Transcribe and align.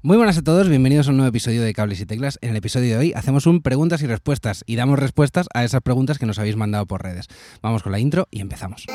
Muy 0.00 0.16
buenas 0.16 0.38
a 0.38 0.42
todos, 0.42 0.68
bienvenidos 0.68 1.08
a 1.08 1.10
un 1.10 1.16
nuevo 1.16 1.30
episodio 1.30 1.60
de 1.60 1.74
Cables 1.74 2.00
y 2.00 2.06
Teclas. 2.06 2.38
En 2.40 2.50
el 2.50 2.56
episodio 2.56 2.90
de 2.90 2.96
hoy 2.98 3.12
hacemos 3.16 3.46
un 3.46 3.62
preguntas 3.62 4.00
y 4.00 4.06
respuestas 4.06 4.62
y 4.64 4.76
damos 4.76 4.96
respuestas 4.96 5.48
a 5.54 5.64
esas 5.64 5.80
preguntas 5.80 6.20
que 6.20 6.26
nos 6.26 6.38
habéis 6.38 6.54
mandado 6.54 6.86
por 6.86 7.02
redes. 7.02 7.26
Vamos 7.62 7.82
con 7.82 7.90
la 7.90 7.98
intro 7.98 8.28
y 8.30 8.40
empezamos. 8.40 8.86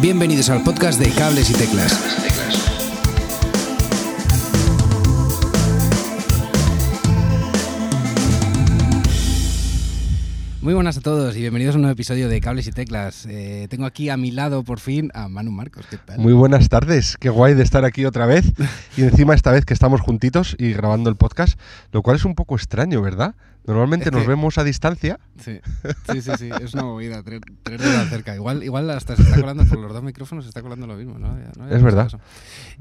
Bienvenidos 0.00 0.50
al 0.50 0.62
podcast 0.62 1.00
de 1.00 1.10
Cables 1.10 1.50
y 1.50 1.54
Teclas. 1.54 2.73
Muy 10.64 10.72
buenas 10.72 10.96
a 10.96 11.02
todos 11.02 11.36
y 11.36 11.40
bienvenidos 11.40 11.74
a 11.74 11.76
un 11.76 11.82
nuevo 11.82 11.92
episodio 11.92 12.26
de 12.26 12.40
Cables 12.40 12.66
y 12.66 12.72
Teclas. 12.72 13.26
Eh, 13.28 13.66
tengo 13.68 13.84
aquí 13.84 14.08
a 14.08 14.16
mi 14.16 14.30
lado 14.30 14.64
por 14.64 14.80
fin 14.80 15.10
a 15.12 15.28
Manu 15.28 15.50
Marcos. 15.50 15.84
¿Qué 15.90 15.98
tal? 15.98 16.18
Muy 16.18 16.32
buenas 16.32 16.70
tardes, 16.70 17.18
qué 17.20 17.28
guay 17.28 17.52
de 17.52 17.62
estar 17.62 17.84
aquí 17.84 18.06
otra 18.06 18.24
vez 18.24 18.50
y 18.96 19.02
encima 19.02 19.34
esta 19.34 19.52
vez 19.52 19.66
que 19.66 19.74
estamos 19.74 20.00
juntitos 20.00 20.56
y 20.58 20.72
grabando 20.72 21.10
el 21.10 21.16
podcast, 21.16 21.60
lo 21.92 22.00
cual 22.00 22.16
es 22.16 22.24
un 22.24 22.34
poco 22.34 22.56
extraño, 22.56 23.02
¿verdad? 23.02 23.34
Normalmente 23.66 24.10
nos 24.10 24.26
vemos 24.26 24.58
a 24.58 24.64
distancia. 24.64 25.18
Sí, 25.38 25.58
sí, 26.12 26.20
sí, 26.20 26.30
sí, 26.38 26.50
es 26.62 26.74
una 26.74 26.84
movida, 26.84 27.22
tener 27.22 27.40
tenerlo 27.62 27.86
tan 27.86 28.08
cerca. 28.08 28.34
Igual, 28.34 28.62
igual 28.62 28.90
hasta 28.90 29.16
se 29.16 29.22
está 29.22 29.40
colando 29.40 29.64
por 29.64 29.78
los 29.78 29.92
dos 29.92 30.02
micrófonos, 30.02 30.44
se 30.44 30.50
está 30.50 30.60
colando 30.60 30.86
lo 30.86 30.96
mismo, 30.96 31.18
¿no? 31.18 31.34
Es 31.70 31.82
verdad. 31.82 32.10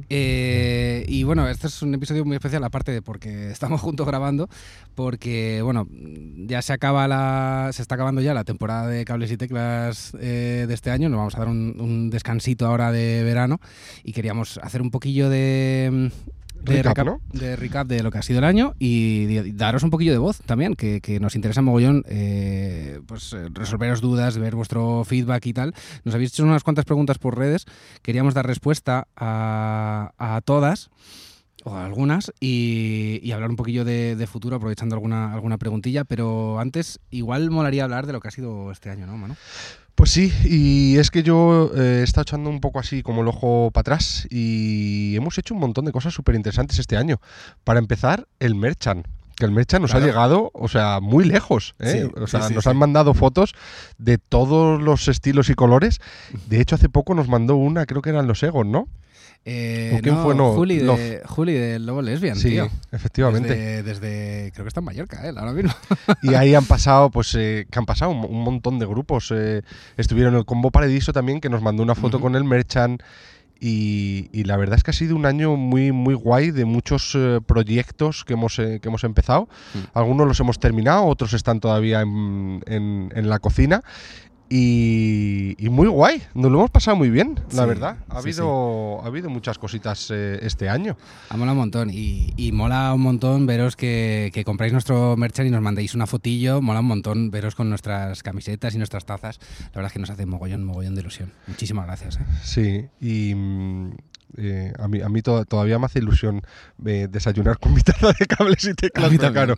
Eh, 0.09 1.05
y 1.07 1.23
bueno, 1.23 1.47
este 1.47 1.67
es 1.67 1.81
un 1.81 1.93
episodio 1.93 2.25
muy 2.25 2.35
especial, 2.35 2.63
aparte 2.63 2.91
de 2.91 3.01
porque 3.01 3.49
estamos 3.51 3.79
juntos 3.81 4.05
grabando, 4.05 4.49
porque 4.93 5.61
bueno, 5.63 5.87
ya 5.89 6.61
se 6.61 6.73
acaba 6.73 7.07
la, 7.07 7.69
se 7.71 7.81
está 7.81 7.95
acabando 7.95 8.19
ya 8.21 8.33
la 8.33 8.43
temporada 8.43 8.87
de 8.87 9.05
cables 9.05 9.31
y 9.31 9.37
teclas 9.37 10.11
eh, 10.19 10.65
de 10.67 10.73
este 10.73 10.91
año. 10.91 11.07
Nos 11.07 11.17
vamos 11.17 11.35
a 11.35 11.39
dar 11.39 11.47
un, 11.47 11.77
un 11.79 12.09
descansito 12.09 12.65
ahora 12.65 12.91
de 12.91 13.23
verano 13.23 13.61
y 14.03 14.11
queríamos 14.11 14.57
hacer 14.57 14.81
un 14.81 14.91
poquillo 14.91 15.29
de 15.29 16.11
de 16.63 16.83
Recap, 16.83 17.05
¿no? 17.05 17.21
de 17.31 17.55
recap 17.55 17.87
de 17.87 18.03
lo 18.03 18.11
que 18.11 18.17
ha 18.17 18.21
sido 18.21 18.39
el 18.39 18.45
año 18.45 18.73
y 18.79 19.51
daros 19.51 19.83
un 19.83 19.89
poquillo 19.89 20.11
de 20.11 20.17
voz 20.17 20.39
también, 20.45 20.75
que, 20.75 21.01
que 21.01 21.19
nos 21.19 21.35
interesa 21.35 21.61
mogollón 21.61 22.03
eh, 22.07 23.01
pues, 23.05 23.33
eh, 23.33 23.47
resolveros 23.51 24.01
dudas, 24.01 24.37
ver 24.37 24.55
vuestro 24.55 25.03
feedback 25.03 25.45
y 25.45 25.53
tal. 25.53 25.73
Nos 26.03 26.15
habéis 26.15 26.31
hecho 26.31 26.43
unas 26.43 26.63
cuantas 26.63 26.85
preguntas 26.85 27.17
por 27.17 27.37
redes, 27.37 27.65
queríamos 28.01 28.33
dar 28.33 28.47
respuesta 28.47 29.07
a, 29.15 30.13
a 30.17 30.41
todas 30.41 30.89
o 31.65 31.75
a 31.75 31.85
algunas 31.85 32.31
y, 32.39 33.19
y 33.23 33.31
hablar 33.31 33.49
un 33.49 33.55
poquillo 33.55 33.85
de, 33.85 34.15
de 34.15 34.27
futuro 34.27 34.55
aprovechando 34.55 34.95
alguna, 34.95 35.33
alguna 35.33 35.57
preguntilla, 35.57 36.03
pero 36.03 36.59
antes 36.59 36.99
igual 37.09 37.51
molaría 37.51 37.83
hablar 37.83 38.05
de 38.05 38.13
lo 38.13 38.19
que 38.19 38.27
ha 38.27 38.31
sido 38.31 38.71
este 38.71 38.89
año, 38.89 39.05
¿no, 39.07 39.17
Manu? 39.17 39.35
Pues 40.03 40.11
sí, 40.11 40.33
y 40.43 40.97
es 40.97 41.11
que 41.11 41.23
yo 41.23 41.71
eh, 41.77 41.99
he 42.01 42.03
estado 42.03 42.23
echando 42.23 42.49
un 42.49 42.59
poco 42.59 42.77
así 42.77 43.03
como 43.03 43.21
el 43.21 43.29
ojo 43.29 43.71
para 43.71 43.83
atrás 43.83 44.27
y 44.29 45.15
hemos 45.15 45.37
hecho 45.37 45.53
un 45.53 45.61
montón 45.61 45.85
de 45.85 45.93
cosas 45.93 46.13
súper 46.13 46.35
interesantes 46.35 46.77
este 46.77 46.97
año. 46.97 47.21
Para 47.63 47.79
empezar, 47.79 48.27
el 48.41 48.53
Merchant. 48.53 49.07
Que 49.37 49.45
el 49.45 49.51
Merchant 49.51 49.81
nos 49.81 49.91
Claro. 49.91 50.03
ha 50.03 50.07
llegado, 50.09 50.51
o 50.53 50.67
sea, 50.67 50.99
muy 50.99 51.23
lejos. 51.23 51.75
¿eh? 51.79 52.09
Sí, 52.11 52.21
o 52.21 52.27
sea, 52.27 52.41
sí, 52.41 52.47
sí, 52.49 52.53
nos 52.53 52.67
han 52.67 52.75
mandado 52.75 53.13
fotos 53.13 53.55
de 53.97 54.17
todos 54.17 54.81
los 54.81 55.07
estilos 55.07 55.49
y 55.49 55.53
colores. 55.53 56.01
De 56.49 56.59
hecho, 56.59 56.75
hace 56.75 56.89
poco 56.89 57.15
nos 57.15 57.29
mandó 57.29 57.55
una, 57.55 57.85
creo 57.85 58.01
que 58.01 58.09
eran 58.09 58.27
los 58.27 58.43
Egos, 58.43 58.65
¿no? 58.65 58.89
Eh, 59.45 59.95
¿O 59.97 60.01
quién 60.01 60.17
fue? 60.19 60.33
No, 60.35 60.53
Juli, 60.53 60.77
de, 60.77 60.83
Love. 60.85 61.21
Juli 61.25 61.53
de 61.53 61.77
Lobo 61.79 62.01
Lesbian, 62.01 62.37
sí, 62.37 62.51
tío. 62.51 62.69
efectivamente. 62.93 63.49
Desde, 63.53 63.83
desde- 63.83 64.51
creo 64.53 64.63
que 64.63 64.69
está 64.69 64.79
en 64.79 64.85
Mallorca, 64.85 65.27
él, 65.27 65.37
ahora 65.37 65.51
mismo. 65.51 65.73
Y 66.21 66.33
ahí 66.35 66.55
han 66.55 66.65
pasado, 66.65 67.09
pues, 67.09 67.35
eh, 67.35 67.67
que 67.69 67.77
han 67.79 67.85
pasado 67.85 68.11
un, 68.11 68.23
un 68.23 68.41
montón 68.43 68.79
de 68.79 68.85
grupos. 68.85 69.31
eh, 69.35 69.61
estuvieron 69.97 70.35
el 70.35 70.45
Combo 70.45 70.71
Paradiso 70.71 71.11
también, 71.11 71.41
que 71.41 71.49
nos 71.49 71.61
mandó 71.61 71.83
una 71.83 71.93
foto 71.95 72.17
Ujú. 72.17 72.23
con 72.27 72.35
el 72.35 72.45
Merchant. 72.45 73.01
Y, 73.59 74.29
y 74.33 74.43
la 74.43 74.57
verdad 74.57 74.75
es 74.77 74.83
que 74.83 74.91
ha 74.91 74.93
sido 74.93 75.15
un 75.15 75.25
año 75.25 75.55
muy, 75.55 75.93
muy 75.93 76.15
guay 76.15 76.51
de 76.51 76.65
muchos 76.65 77.13
eh, 77.15 77.39
proyectos 77.45 78.25
que 78.25 78.33
hemos, 78.33 78.59
eh, 78.59 78.79
que 78.81 78.89
hemos 78.89 79.05
empezado. 79.05 79.47
Mm. 79.73 79.77
Algunos 79.97 80.27
los 80.27 80.39
hemos 80.41 80.59
terminado, 80.59 81.05
otros 81.05 81.33
están 81.33 81.61
todavía 81.61 82.01
en, 82.01 82.61
en- 82.65 83.11
en 83.15 83.29
la 83.29 83.39
cocina. 83.39 83.81
Y, 84.55 85.55
y 85.57 85.69
muy 85.69 85.87
guay, 85.87 86.21
nos 86.35 86.51
lo 86.51 86.59
hemos 86.59 86.69
pasado 86.69 86.95
muy 86.95 87.09
bien, 87.09 87.39
la 87.53 87.65
verdad. 87.65 87.97
Ha, 88.07 88.21
sí, 88.21 88.29
habido, 88.29 89.01
ha 89.01 89.07
habido 89.07 89.27
muchas 89.31 89.57
cositas 89.57 90.11
eh, 90.13 90.37
este 90.43 90.69
año. 90.69 90.95
Ha 91.29 91.37
molado 91.37 91.53
un 91.53 91.57
montón 91.61 91.89
y, 91.89 92.31
y 92.37 92.51
mola 92.51 92.93
un 92.93 93.01
montón 93.01 93.47
veros 93.47 93.75
que, 93.75 94.29
que 94.31 94.45
compráis 94.45 94.71
nuestro 94.71 95.17
merchant 95.17 95.47
y 95.47 95.51
nos 95.51 95.63
mandéis 95.63 95.95
una 95.95 96.05
fotillo. 96.05 96.61
Mola 96.61 96.81
un 96.81 96.85
montón 96.85 97.31
veros 97.31 97.55
con 97.55 97.67
nuestras 97.67 98.21
camisetas 98.21 98.75
y 98.75 98.77
nuestras 98.77 99.07
tazas. 99.07 99.39
La 99.59 99.77
verdad 99.77 99.87
es 99.87 99.93
que 99.93 99.99
nos 99.99 100.11
hace 100.11 100.27
mogollón, 100.27 100.63
mogollón 100.63 100.93
de 100.93 101.01
ilusión. 101.01 101.31
Muchísimas 101.47 101.87
gracias. 101.87 102.17
¿eh? 102.17 102.25
Sí, 102.43 102.85
y 103.01 103.33
mm, 103.33 103.95
eh, 104.37 104.73
a 104.79 104.87
mí, 104.87 105.01
a 105.01 105.09
mí 105.09 105.21
to- 105.21 105.45
todavía 105.45 105.79
me 105.79 105.85
hace 105.85 105.99
ilusión 105.99 106.41
eh, 106.85 107.07
desayunar 107.09 107.57
con 107.59 107.73
mi 107.73 107.81
taza 107.81 108.13
de 108.17 108.25
cables 108.25 108.63
y 108.65 108.73
teclas, 108.73 109.11
claro, 109.33 109.55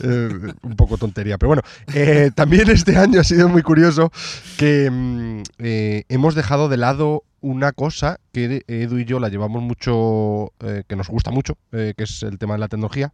eh, 0.00 0.52
un 0.62 0.76
poco 0.76 0.96
tontería. 0.98 1.38
Pero 1.38 1.48
bueno, 1.48 1.62
eh, 1.94 2.30
también 2.34 2.70
este 2.70 2.96
año 2.96 3.20
ha 3.20 3.24
sido 3.24 3.48
muy 3.48 3.62
curioso 3.62 4.10
que 4.56 4.90
mm, 4.90 5.42
hemos 5.58 6.34
dejado 6.34 6.68
de 6.68 6.76
lado 6.76 7.24
una 7.40 7.72
cosa 7.72 8.20
que 8.32 8.62
Edu 8.68 8.98
y 8.98 9.04
yo 9.06 9.18
la 9.18 9.28
llevamos 9.30 9.62
mucho, 9.62 10.52
que 10.86 10.96
nos 10.96 11.08
gusta 11.08 11.30
mucho, 11.30 11.56
que 11.70 11.94
es 11.96 12.22
el 12.22 12.38
tema 12.38 12.54
de 12.54 12.60
la 12.60 12.68
tecnología. 12.68 13.12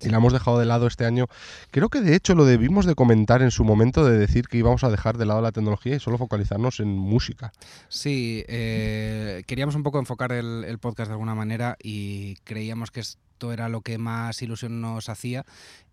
Y 0.00 0.08
la 0.10 0.18
hemos 0.18 0.32
dejado 0.32 0.58
de 0.58 0.66
lado 0.66 0.86
este 0.86 1.06
año. 1.06 1.26
Creo 1.70 1.88
que 1.88 2.00
de 2.00 2.14
hecho 2.14 2.34
lo 2.34 2.44
debimos 2.44 2.84
de 2.84 2.94
comentar 2.94 3.40
en 3.42 3.50
su 3.50 3.64
momento 3.64 4.04
de 4.04 4.18
decir 4.18 4.48
que 4.48 4.58
íbamos 4.58 4.84
a 4.84 4.90
dejar 4.90 5.16
de 5.16 5.24
lado 5.24 5.40
la 5.40 5.52
tecnología 5.52 5.94
y 5.96 6.00
solo 6.00 6.18
focalizarnos 6.18 6.80
en 6.80 6.88
música. 6.88 7.52
Sí, 7.88 8.44
eh, 8.48 9.44
queríamos 9.46 9.74
un 9.76 9.82
poco 9.82 9.98
enfocar 9.98 10.32
el, 10.32 10.64
el 10.66 10.78
podcast 10.78 11.08
de 11.08 11.12
alguna 11.14 11.34
manera 11.34 11.76
y 11.82 12.34
creíamos 12.44 12.90
que 12.90 13.00
esto 13.00 13.52
era 13.52 13.68
lo 13.68 13.80
que 13.80 13.96
más 13.98 14.42
ilusión 14.42 14.80
nos 14.80 15.08
hacía. 15.08 15.44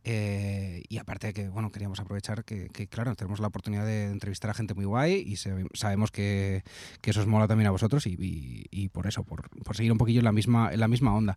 eh, 0.03 0.84
y 0.90 0.97
aparte 0.97 1.28
de 1.28 1.34
que, 1.34 1.50
bueno, 1.50 1.72
queríamos 1.72 2.00
aprovechar 2.00 2.44
que, 2.44 2.69
que, 2.69 2.88
claro, 2.88 3.16
tenemos 3.16 3.40
la 3.40 3.47
oportunidad 3.47 3.85
de 3.85 4.06
entrevistar 4.09 4.50
a 4.50 4.53
gente 4.53 4.73
muy 4.73 4.85
guay 4.85 5.13
y 5.25 5.35
se- 5.38 5.66
sabemos 5.73 6.12
que, 6.12 6.63
que 7.02 7.12
eso 7.12 7.19
os 7.22 7.28
mola 7.28 7.47
también 7.47 7.68
a 7.68 7.72
vosotros 7.72 8.08
y, 8.08 8.18
y- 8.19 8.66
y 8.72 8.90
por 8.90 9.06
eso, 9.08 9.23
por, 9.23 9.50
por 9.63 9.75
seguir 9.75 9.91
un 9.91 9.97
poquillo 10.00 10.19
en 10.19 10.25
la 10.25 10.31
misma, 10.31 10.73
en 10.73 10.79
la 10.79 10.88
misma 10.88 11.16
onda. 11.16 11.35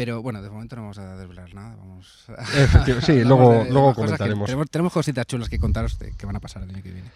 Pero 0.00 0.22
bueno, 0.22 0.40
de 0.40 0.48
momento 0.48 0.76
no 0.76 0.82
vamos 0.82 0.96
a 0.98 1.14
desvelar 1.16 1.52
nada. 1.54 1.76
Vamos 1.76 2.24
a- 2.36 3.00
sí, 3.02 3.22
luego, 3.24 3.52
de- 3.64 3.70
luego 3.70 3.94
comentaremos. 3.94 4.46
tenemos, 4.46 4.70
tenemos 4.70 4.92
cositas 4.94 5.26
chulas 5.26 5.48
que 5.50 5.58
contaros 5.58 5.98
de- 5.98 6.12
que 6.12 6.24
van 6.24 6.36
a 6.36 6.40
pasar 6.40 6.62
el 6.62 6.70
año 6.70 6.82
que 6.82 6.90
viene. 6.90 7.10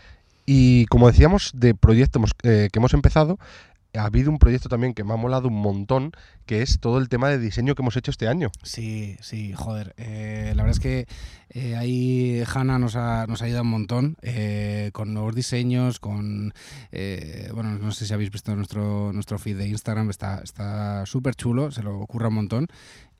Y 0.44 0.84
como 0.86 1.06
decíamos, 1.10 1.52
de 1.54 1.74
proyectos 1.74 2.32
eh, 2.42 2.68
que 2.70 2.78
hemos 2.78 2.92
empezado, 2.92 3.38
ha 3.94 4.04
habido 4.04 4.30
un 4.30 4.38
proyecto 4.38 4.68
también 4.68 4.94
que 4.94 5.04
me 5.04 5.12
ha 5.12 5.16
molado 5.16 5.48
un 5.48 5.60
montón, 5.60 6.12
que 6.46 6.62
es 6.62 6.80
todo 6.80 6.98
el 6.98 7.08
tema 7.08 7.28
de 7.28 7.38
diseño 7.38 7.74
que 7.74 7.82
hemos 7.82 7.96
hecho 7.96 8.10
este 8.10 8.28
año. 8.28 8.50
Sí, 8.62 9.16
sí, 9.20 9.52
joder. 9.52 9.94
eh, 9.96 10.52
la 10.54 10.62
verdad 10.62 10.76
es 10.76 10.80
que 10.80 11.06
eh, 11.50 11.76
ahí 11.76 12.42
Hanna 12.52 12.78
nos 12.78 12.96
ha, 12.96 13.26
nos 13.26 13.42
ha 13.42 13.44
ayudado 13.44 13.62
un 13.64 13.70
montón 13.70 14.16
eh, 14.22 14.90
con 14.92 15.14
nuevos 15.14 15.34
diseños, 15.34 16.00
con... 16.00 16.52
eh, 16.92 17.50
bueno, 17.54 17.78
no 17.78 17.92
sé 17.92 18.06
si 18.06 18.12
habéis 18.12 18.30
visto 18.30 18.54
nuestro, 18.56 19.12
nuestro 19.12 19.38
feed 19.38 19.58
de 19.58 19.68
Instagram, 19.68 20.10
está 20.10 20.40
está 20.42 21.06
súper 21.06 21.34
chulo, 21.34 21.70
se 21.70 21.82
lo 21.82 21.98
ocurra 21.98 22.28
un 22.28 22.34
montón 22.34 22.66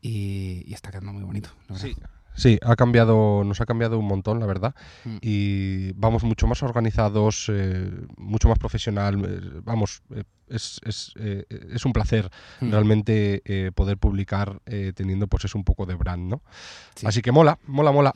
y, 0.00 0.64
y 0.66 0.74
está 0.74 0.90
quedando 0.90 1.12
muy 1.12 1.22
bonito. 1.22 1.50
la 1.68 1.76
verdad. 1.76 2.10
Sí, 2.36 2.58
ha 2.62 2.74
cambiado, 2.74 3.44
nos 3.44 3.60
ha 3.60 3.64
cambiado 3.64 3.96
un 3.96 4.06
montón, 4.08 4.40
la 4.40 4.46
verdad. 4.46 4.74
Mm. 5.04 5.16
Y 5.20 5.92
vamos 5.92 6.24
mucho 6.24 6.48
más 6.48 6.64
organizados, 6.64 7.48
eh, 7.48 7.90
mucho 8.16 8.48
más 8.48 8.58
profesional. 8.58 9.24
eh, 9.24 9.60
vamos, 9.62 10.02
eh, 10.12 10.24
es, 10.48 10.80
es, 10.84 11.12
eh, 11.18 11.44
es 11.72 11.84
un 11.84 11.92
placer 11.92 12.30
Mm. 12.60 12.70
realmente 12.70 13.42
eh, 13.44 13.70
poder 13.74 13.98
publicar 13.98 14.60
eh, 14.66 14.92
teniendo 14.94 15.26
pues 15.26 15.44
es 15.44 15.54
un 15.54 15.64
poco 15.64 15.86
de 15.86 15.94
brand, 15.94 16.28
¿no? 16.30 16.42
Sí. 16.94 17.06
Así 17.06 17.22
que 17.22 17.32
mola, 17.32 17.58
mola, 17.66 17.92
mola. 17.92 18.14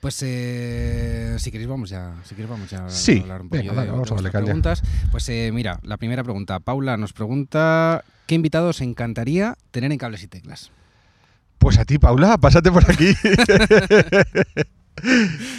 Pues 0.00 0.22
eh, 0.24 1.34
si 1.40 1.50
queréis 1.50 1.68
vamos 1.68 1.90
ya, 1.90 2.14
si 2.24 2.36
queréis 2.36 2.50
vamos 2.50 2.70
ya 2.70 2.88
Sí, 2.88 3.18
a 3.18 3.22
hablar 3.22 3.40
un 3.42 3.50
venga, 3.50 3.72
poquillo 3.72 3.74
dale, 3.74 3.86
de, 3.86 3.92
vamos 3.92 4.08
de 4.08 4.12
a 4.12 4.14
darle 4.14 4.22
vuestras 4.30 4.32
caña. 4.32 4.44
preguntas. 4.44 4.82
Pues 5.10 5.28
eh, 5.28 5.50
mira, 5.52 5.80
la 5.82 5.96
primera 5.96 6.22
pregunta, 6.22 6.60
Paula 6.60 6.96
nos 6.96 7.12
pregunta 7.12 8.04
¿qué 8.26 8.34
invitado 8.36 8.68
os 8.68 8.80
encantaría 8.80 9.56
tener 9.72 9.90
en 9.90 9.98
cables 9.98 10.22
y 10.22 10.28
teclas? 10.28 10.70
Pues 11.58 11.78
a 11.78 11.84
ti, 11.84 11.98
Paula, 11.98 12.38
pásate 12.38 12.70
por 12.70 12.88
aquí. 12.88 13.12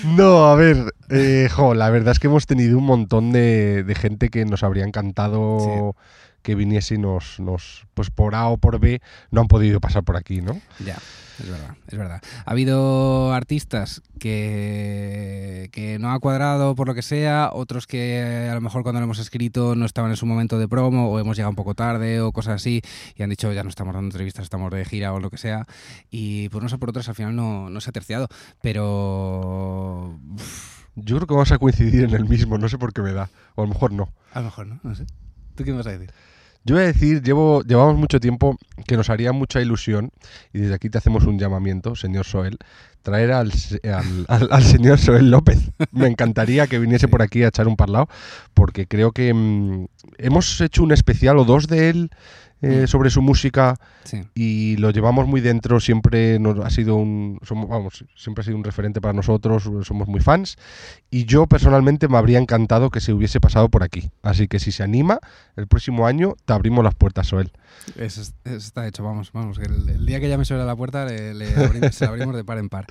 no, 0.06 0.48
a 0.48 0.56
ver, 0.56 0.94
eh, 1.10 1.50
jo, 1.52 1.74
la 1.74 1.90
verdad 1.90 2.12
es 2.12 2.20
que 2.20 2.28
hemos 2.28 2.46
tenido 2.46 2.78
un 2.78 2.86
montón 2.86 3.32
de, 3.32 3.84
de 3.84 3.96
gente 3.96 4.30
que 4.30 4.46
nos 4.46 4.64
habría 4.64 4.86
encantado 4.86 5.96
que 6.42 6.56
viniese 6.56 6.96
y 6.96 6.98
nos, 6.98 7.40
nos, 7.40 7.86
pues 7.94 8.10
por 8.10 8.36
A 8.36 8.48
o 8.48 8.58
por 8.58 8.80
B, 8.80 9.02
no 9.32 9.42
han 9.42 9.48
podido 9.48 9.80
pasar 9.80 10.04
por 10.04 10.18
aquí, 10.18 10.42
¿no? 10.42 10.60
Ya, 10.86 10.98
es 11.40 11.50
verdad, 11.50 11.76
es 11.88 11.98
verdad. 11.98 12.22
Ha 12.46 12.52
habido 12.52 13.34
artistas 13.34 14.02
que, 14.20 15.70
que 15.72 16.00
no 16.00 16.12
ha 16.12 16.20
cuadrado 16.20 16.76
por 16.76 16.88
lo 16.88 16.96
que 16.96 17.02
sea, 17.02 17.50
otros 17.54 17.88
que 17.88 18.48
a 18.50 18.54
lo 18.54 18.62
mejor 18.62 18.84
cuando 18.84 19.00
lo 19.00 19.06
hemos 19.06 19.20
escrito 19.20 19.76
no 19.76 19.86
estaban 19.86 20.12
en 20.12 20.18
su 20.18 20.26
momento 20.26 20.60
de 20.60 20.68
promo 20.68 21.10
o 21.10 21.20
hemos 21.20 21.38
llegado 21.38 21.52
un 21.52 21.56
poco 21.56 21.76
tarde 21.76 22.22
o 22.22 22.32
cosas 22.32 22.56
así 22.56 22.82
y 23.16 23.24
han 23.24 23.30
dicho 23.30 23.52
ya 23.54 23.64
no 23.64 23.70
estamos 23.70 23.94
dando 23.94 24.08
entrevistas, 24.08 24.44
estamos 24.44 24.72
de 24.72 24.84
gira 24.86 25.14
o 25.14 25.20
lo 25.20 25.30
que 25.30 25.38
sea 25.38 25.66
y 26.10 26.50
por 26.50 26.62
unos 26.62 26.74
o 26.74 26.80
por 26.80 26.90
otros 26.90 27.08
al 27.10 27.16
final 27.16 27.36
no, 27.36 27.70
no 27.70 27.82
se 27.82 27.90
ha 27.90 27.94
terciado, 27.94 28.28
pero 28.62 30.20
Yo 30.96 31.16
creo 31.16 31.28
que 31.28 31.34
vamos 31.34 31.52
a 31.52 31.58
coincidir 31.58 32.04
en 32.04 32.14
el 32.14 32.26
mismo, 32.26 32.58
no 32.58 32.68
sé 32.68 32.78
por 32.78 32.94
qué 32.94 33.02
me 33.02 33.14
da. 33.14 33.30
O 33.56 33.62
a 33.62 33.66
lo 33.66 33.74
mejor 33.74 33.92
no. 33.92 34.10
a 34.34 34.40
lo 34.40 34.46
mejor 34.46 34.68
no, 34.68 34.80
no 34.84 34.96
sé. 34.96 35.06
¿Tú 35.60 35.66
qué 35.66 35.72
me 35.72 35.78
vas 35.80 35.88
a 35.88 35.92
decir? 35.92 36.10
Yo 36.64 36.76
voy 36.76 36.86
a 36.86 36.88
decir, 36.88 37.22
llevo, 37.22 37.64
llevamos 37.64 37.98
mucho 37.98 38.22
tiempo 38.22 38.58
que 38.88 38.96
nos 38.96 39.10
haría 39.10 39.34
mucha 39.34 39.60
ilusión, 39.62 40.10
y 40.54 40.60
desde 40.60 40.74
aquí 40.74 40.90
te 40.90 40.98
hacemos 40.98 41.26
un 41.26 41.38
llamamiento, 41.38 41.98
señor 41.98 42.26
Soel, 42.26 42.58
traer 43.02 43.34
al, 43.34 43.52
al- 43.94 44.26
al- 44.30 44.48
al 44.50 44.64
señor 44.64 45.00
Soel 45.00 45.32
López. 45.32 45.60
Me 45.92 46.08
encantaría 46.08 46.68
que 46.68 46.80
viniese 46.80 47.10
por 47.10 47.22
aquí 47.22 47.44
a 47.44 47.50
echar 47.50 47.68
un 47.68 47.76
parlado, 47.76 48.08
porque 48.54 48.88
creo 48.88 49.12
que 49.12 49.34
mm, 49.34 49.88
hemos 50.18 50.62
hecho 50.62 50.82
un 50.82 50.94
especial 50.94 51.40
o 51.40 51.44
dos 51.44 51.68
de 51.68 51.90
él 51.90 52.10
eh, 52.62 52.82
Mm. 52.84 52.88
sobre 52.88 53.10
su 53.10 53.22
música 53.22 53.76
Sí. 54.04 54.24
y 54.36 54.76
lo 54.78 54.90
llevamos 54.92 55.28
muy 55.28 55.40
dentro, 55.42 55.80
siempre 55.80 56.40
nos 56.40 56.60
ha 56.60 56.70
sido 56.70 56.96
un 56.96 57.40
somos, 57.44 57.70
vamos, 57.70 58.04
siempre 58.16 58.42
ha 58.42 58.46
sido 58.46 58.58
un 58.58 58.64
referente 58.64 59.00
para 59.02 59.14
nosotros, 59.14 59.70
somos 59.84 60.08
muy 60.08 60.20
fans 60.20 60.58
y 61.10 61.26
yo 61.26 61.48
personalmente 61.48 62.08
me 62.08 62.18
habría 62.18 62.38
encantado 62.40 62.90
que 62.90 63.00
se 63.02 63.14
hubiese 63.14 63.40
pasado 63.40 63.70
por 63.70 63.84
aquí. 63.84 64.12
Así 64.24 64.48
que 64.48 64.60
si 64.60 64.72
se 64.72 64.84
anima, 64.84 65.20
el 65.56 65.68
próximo 65.68 66.06
año 66.08 66.36
te 66.46 66.54
abrimos 66.54 66.84
las 66.84 66.96
puertas, 66.96 67.28
Soel. 67.28 67.52
Eso, 67.98 68.22
es- 68.22 68.34
eso 68.44 68.56
está 68.58 68.88
hecho, 68.88 69.04
vamos, 69.04 69.32
vamos. 69.32 69.58
El, 69.60 69.88
el 69.90 70.06
día 70.06 70.20
que 70.20 70.28
llame 70.28 70.44
sobre 70.46 70.66
la 70.66 70.76
puerta 70.76 71.06
le, 71.06 71.34
le 71.34 71.56
abrimos, 71.56 71.96
se 71.96 72.06
la 72.06 72.12
abrimos 72.12 72.36
de 72.36 72.44
par 72.44 72.58
en 72.58 72.70
par. 72.70 72.86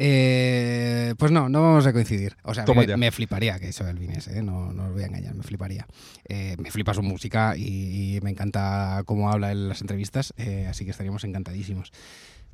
Eh, 0.00 1.14
pues 1.18 1.32
no, 1.32 1.48
no 1.48 1.60
vamos 1.60 1.86
a 1.86 1.92
coincidir. 1.92 2.36
O 2.44 2.54
sea, 2.54 2.64
me, 2.96 3.10
fliparía 3.10 3.58
que 3.58 3.68
Isabel 3.68 3.98
viniese, 3.98 4.38
¿eh? 4.38 4.42
no, 4.42 4.72
no 4.72 4.86
os 4.86 4.92
voy 4.92 5.02
a 5.02 5.06
engañar, 5.06 5.34
me 5.34 5.42
fliparía. 5.42 5.86
Eh, 6.28 6.56
me 6.58 6.70
flipa 6.70 6.94
su 6.94 7.02
música 7.02 7.56
y, 7.56 8.16
y 8.16 8.20
me 8.20 8.30
encanta 8.30 9.02
cómo 9.06 9.30
habla 9.30 9.50
en 9.50 9.68
las 9.68 9.80
entrevistas, 9.80 10.34
eh, 10.36 10.66
así 10.70 10.84
que 10.84 10.92
estaríamos 10.92 11.24
encantadísimos. 11.24 11.92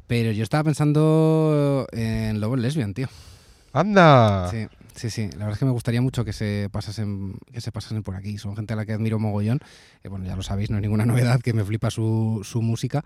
Pero 0.07 0.33
yo 0.33 0.43
estaba 0.43 0.65
pensando 0.65 1.87
en 1.93 2.41
Lobo 2.41 2.57
Lesbian, 2.57 2.95
tío. 2.95 3.09
¡Anda! 3.73 4.49
Sí, 4.51 4.67
sí, 4.95 5.11
sí. 5.11 5.23
La 5.33 5.39
verdad 5.39 5.53
es 5.53 5.59
que 5.59 5.65
me 5.65 5.71
gustaría 5.71 6.01
mucho 6.03 6.25
que 6.25 6.33
se 6.33 6.69
pasasen, 6.73 7.37
que 7.53 7.61
se 7.61 7.73
pasasen 7.73 8.03
por 8.03 8.17
aquí. 8.17 8.39
Son 8.39 8.55
gente 8.57 8.73
a 8.73 8.77
la 8.77 8.85
que 8.87 8.93
admiro 8.93 9.19
mogollón. 9.19 9.61
Eh, 10.03 10.09
bueno, 10.09 10.25
ya 10.25 10.37
lo 10.37 10.43
sabéis, 10.43 10.71
no 10.71 10.77
es 10.77 10.83
ninguna 10.83 11.05
novedad 11.07 11.41
que 11.41 11.53
me 11.53 11.65
flipa 11.65 11.91
su, 11.91 12.41
su 12.45 12.63
música. 12.63 13.05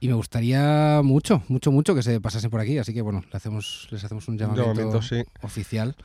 Y 0.00 0.08
me 0.08 0.14
gustaría 0.14 1.00
mucho, 1.02 1.42
mucho, 1.48 1.72
mucho 1.72 1.94
que 1.94 2.02
se 2.02 2.20
pasasen 2.20 2.50
por 2.50 2.60
aquí. 2.60 2.78
Así 2.78 2.92
que 2.94 3.02
bueno, 3.02 3.22
le 3.30 3.36
hacemos, 3.36 3.88
les 3.90 4.04
hacemos 4.04 4.26
un 4.28 4.38
llamamiento, 4.38 5.00
sí. 5.02 5.22
oficial 5.42 5.96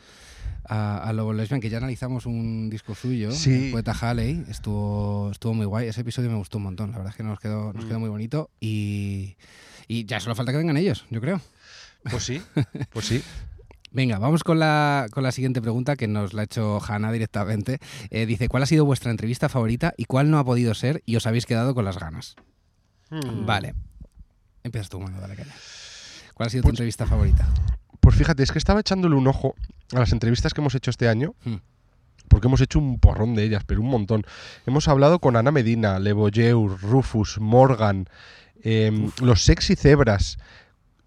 a, 0.65 0.97
a 0.97 1.13
Lobo 1.13 1.33
Lesbian, 1.33 1.59
que 1.61 1.69
ya 1.69 1.77
analizamos 1.77 2.25
un 2.25 2.69
disco 2.69 2.95
suyo, 2.95 3.31
Sí. 3.31 3.65
el 3.67 3.71
Poeta 3.71 3.93
Halley. 3.99 4.45
Estuvo, 4.49 5.29
estuvo 5.31 5.53
muy 5.53 5.65
guay. 5.65 5.87
Ese 5.87 6.01
episodio 6.01 6.29
me 6.29 6.37
gustó 6.37 6.57
un 6.57 6.65
montón. 6.65 6.91
La 6.91 6.97
verdad 6.97 7.11
es 7.11 7.17
que 7.17 7.23
nos 7.23 7.39
quedó, 7.39 7.73
nos 7.73 7.85
Mm. 7.85 7.87
quedó 7.87 7.99
muy 7.99 8.09
bonito. 8.09 8.49
Y, 8.59 9.35
y 9.87 10.05
ya 10.05 10.19
solo 10.19 10.35
falta 10.35 10.51
que 10.51 10.57
vengan 10.57 10.77
ellos, 10.77 11.05
yo 11.09 11.19
creo. 11.21 11.41
Pues 12.09 12.23
sí, 12.23 12.41
pues 12.91 13.05
sí. 13.05 13.21
Venga, 13.93 14.17
vamos 14.17 14.43
con 14.43 14.57
la, 14.59 15.05
con 15.11 15.21
la 15.23 15.31
siguiente 15.31 15.61
pregunta 15.61 15.95
que 15.95 16.07
nos 16.07 16.33
la 16.33 16.41
ha 16.41 16.45
hecho 16.45 16.79
Hanna 16.85 17.11
directamente. 17.11 17.77
Eh, 18.09 18.25
dice, 18.25 18.49
¿cuál 18.49 18.63
ha 18.63 18.65
sido 18.65 18.85
vuestra 18.85 19.11
entrevista 19.11 19.49
favorita 19.49 19.93
y 19.97 20.05
cuál 20.05 20.31
no 20.31 20.39
ha 20.39 20.43
podido 20.43 20.73
ser 20.73 21.03
y 21.05 21.15
os 21.15 21.27
habéis 21.27 21.45
quedado 21.45 21.75
con 21.75 21.85
las 21.85 21.99
ganas? 21.99 22.35
Mm. 23.11 23.45
Vale. 23.45 23.75
Empiezas 24.63 24.89
tú, 24.89 24.99
mano, 24.99 25.19
dale 25.21 25.35
caña. 25.35 25.53
¿Cuál 26.33 26.47
ha 26.47 26.49
sido 26.49 26.61
tu 26.63 26.67
Pues- 26.69 26.73
entrevista 26.73 27.05
favorita? 27.05 27.47
Pues 27.99 28.15
fíjate, 28.15 28.41
es 28.43 28.51
que 28.51 28.57
estaba 28.57 28.79
echándole 28.79 29.15
un 29.15 29.27
ojo 29.27 29.53
a 29.93 29.99
las 29.99 30.11
entrevistas 30.11 30.53
que 30.53 30.61
hemos 30.61 30.73
hecho 30.75 30.89
este 30.89 31.07
año, 31.07 31.35
Hmm. 31.45 31.55
porque 32.27 32.47
hemos 32.47 32.61
hecho 32.61 32.79
un 32.79 32.99
porrón 32.99 33.35
de 33.35 33.43
ellas, 33.43 33.63
pero 33.65 33.79
un 33.81 33.87
montón. 33.89 34.23
Hemos 34.65 34.87
hablado 34.87 35.19
con 35.19 35.35
Ana 35.35 35.51
Medina, 35.51 35.99
Leboyeur, 35.99 36.81
Rufus, 36.81 37.39
Morgan, 37.39 38.07
em, 38.63 39.11
los 39.21 39.43
Sexy 39.43 39.75
Zebras. 39.75 40.37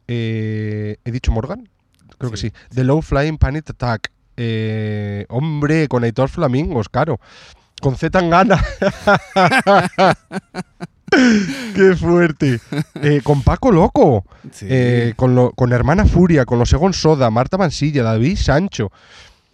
eh, 0.09 0.99
¿He 1.05 1.11
dicho 1.11 1.33
Morgan? 1.33 1.69
Creo 2.19 2.31
que 2.31 2.37
Sí. 2.37 2.53
The 2.75 2.85
Low 2.85 3.03
Flying 3.03 3.39
Panic 3.39 3.71
Attack. 3.71 4.11
eh, 4.39 5.25
hombre, 5.31 5.89
con 5.89 6.05
Aitor 6.05 6.29
Flamingos, 6.29 6.89
claro. 6.89 7.19
Con 7.81 7.97
Z 7.97 8.11
Tangana. 8.19 8.63
¡Qué 11.75 11.95
fuerte! 11.97 12.61
Eh, 12.97 13.21
con 13.23 13.43
Paco 13.43 13.71
Loco. 13.71 14.25
Sí. 14.53 14.67
Eh, 14.69 15.13
con, 15.17 15.35
lo- 15.35 15.53
con 15.53 15.73
Hermana 15.73 16.05
Furia, 16.05 16.45
con 16.45 16.59
los 16.59 16.73
Egon 16.73 16.93
Soda, 16.93 17.31
Marta 17.31 17.57
Mansilla, 17.57 18.03
David 18.03 18.37
Sancho. 18.37 18.91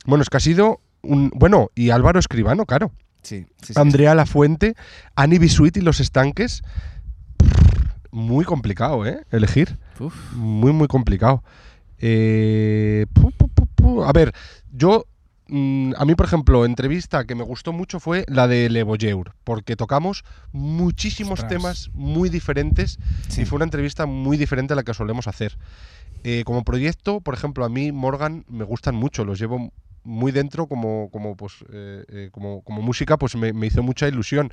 Bueno, 0.06 0.22
es 0.22 0.30
que 0.30 0.36
ha 0.38 0.40
sido 0.40 0.80
un. 1.02 1.30
Bueno, 1.34 1.70
y 1.74 1.90
Álvaro 1.90 2.18
Escribano, 2.18 2.64
claro. 2.66 2.90
sí, 3.22 3.46
sí. 3.62 3.74
Andrea 3.76 4.14
Lafuente, 4.14 4.74
Annie 5.14 5.38
Bisuit 5.38 5.76
y 5.76 5.80
los 5.80 6.00
estanques. 6.00 6.62
Muy 8.10 8.44
complicado, 8.44 9.06
¿eh? 9.06 9.24
Elegir. 9.30 9.78
Uf, 9.98 10.14
Muy, 10.34 10.72
muy 10.72 10.86
complicado. 10.88 11.42
Eh, 12.04 13.06
pu, 13.12 13.30
pu, 13.30 13.48
pu, 13.48 13.66
pu. 13.66 14.04
A 14.04 14.12
ver, 14.12 14.32
yo. 14.72 15.06
mm, 15.48 15.92
A 15.96 16.04
mí, 16.04 16.14
por 16.16 16.26
ejemplo, 16.26 16.64
entrevista 16.64 17.24
que 17.24 17.34
me 17.36 17.44
gustó 17.44 17.72
mucho 17.72 18.00
fue 18.00 18.24
la 18.26 18.48
de 18.48 18.68
Le 18.70 18.82
Boyeur, 18.82 19.34
porque 19.44 19.76
tocamos 19.76 20.24
muchísimos 20.52 21.40
Ostras. 21.40 21.48
temas 21.48 21.90
muy 21.94 22.28
diferentes 22.28 22.98
sí. 23.28 23.42
y 23.42 23.44
fue 23.44 23.56
una 23.56 23.64
entrevista 23.66 24.06
muy 24.06 24.36
diferente 24.36 24.72
a 24.72 24.76
la 24.76 24.82
que 24.82 24.94
solemos 24.94 25.28
hacer. 25.28 25.56
Eh, 26.24 26.42
como 26.44 26.64
proyecto, 26.64 27.20
por 27.20 27.34
ejemplo, 27.34 27.64
a 27.64 27.68
mí 27.68 27.92
Morgan 27.92 28.44
me 28.48 28.64
gustan 28.64 28.94
mucho, 28.94 29.24
los 29.24 29.38
llevo 29.38 29.72
muy 30.04 30.32
dentro 30.32 30.66
como, 30.66 31.08
como, 31.12 31.36
pues, 31.36 31.52
eh, 31.72 32.04
eh, 32.08 32.28
como, 32.32 32.62
como 32.62 32.82
música, 32.82 33.16
pues 33.16 33.36
me, 33.36 33.52
me 33.52 33.66
hizo 33.68 33.82
mucha 33.84 34.08
ilusión. 34.08 34.52